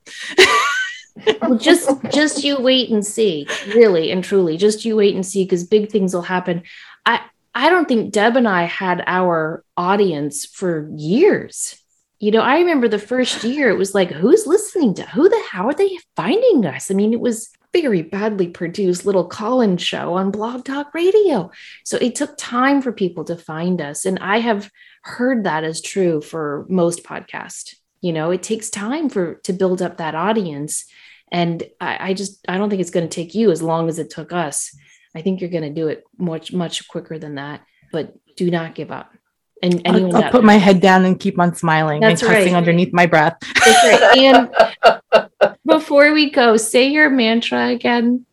[1.42, 4.58] well, just just you wait and see, really and truly.
[4.58, 6.64] Just you wait and see because big things will happen.
[7.06, 7.22] I
[7.54, 11.82] I don't think Deb and I had our audience for years.
[12.20, 15.42] You know, I remember the first year it was like, who's listening to who the
[15.50, 16.90] how are they finding us?
[16.90, 17.50] I mean, it was
[17.82, 21.52] very badly produced little call-in show on Blog Talk Radio.
[21.84, 24.06] So it took time for people to find us.
[24.06, 24.72] And I have
[25.02, 27.76] heard that as true for most podcasts.
[28.02, 30.86] You know, it takes time for to build up that audience.
[31.32, 34.00] And I, I just I don't think it's going to take you as long as
[34.00, 34.76] it took us.
[35.14, 37.62] I think you're going to do it much, much quicker than that.
[37.92, 39.14] But do not give up.
[39.62, 42.54] And anyone I'll, I'll put my head down and keep on smiling That's and cussing
[42.54, 42.58] right.
[42.58, 43.38] underneath my breath.
[43.42, 44.18] That's right.
[44.18, 45.25] And
[45.66, 48.26] before we go, say your mantra again.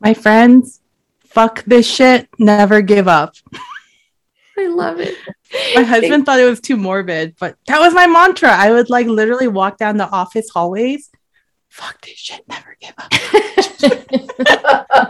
[0.00, 0.80] My friends,
[1.26, 3.34] fuck this shit, never give up.
[4.56, 5.16] I love it.
[5.74, 8.50] My husband thought it was too morbid, but that was my mantra.
[8.50, 11.10] I would like literally walk down the office hallways.
[11.68, 13.12] Fuck this shit, never give up.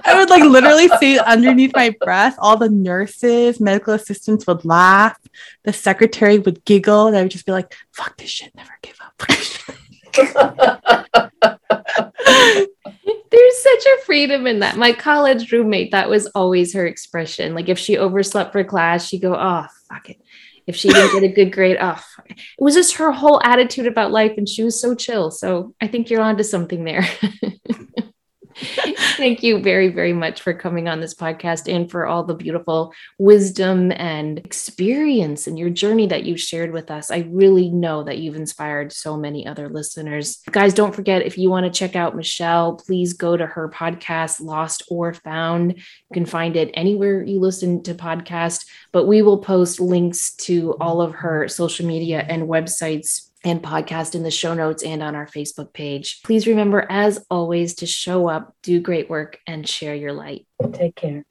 [0.04, 2.36] I would like literally say underneath my breath.
[2.38, 5.18] All the nurses, medical assistants would laugh.
[5.64, 8.98] The secretary would giggle, and I would just be like, "Fuck this shit, never give
[9.00, 9.22] up."
[13.30, 14.76] There's such a freedom in that.
[14.76, 17.54] My college roommate, that was always her expression.
[17.54, 20.20] Like if she overslept for class, she'd go, "Oh, fuck it."
[20.66, 24.12] If she didn't get a good grade, oh, it was just her whole attitude about
[24.12, 25.30] life, and she was so chill.
[25.30, 27.06] So I think you're onto something there.
[29.16, 32.92] Thank you very, very much for coming on this podcast and for all the beautiful
[33.16, 37.10] wisdom and experience and your journey that you've shared with us.
[37.10, 40.40] I really know that you've inspired so many other listeners.
[40.50, 44.40] Guys, don't forget if you want to check out Michelle, please go to her podcast,
[44.40, 45.76] Lost or Found.
[45.76, 50.74] You can find it anywhere you listen to podcasts, but we will post links to
[50.80, 55.14] all of her social media and websites and podcast in the show notes and on
[55.14, 56.22] our Facebook page.
[56.22, 60.46] Please remember, as always, to show up, do great work, and share your light.
[60.72, 61.24] Take care.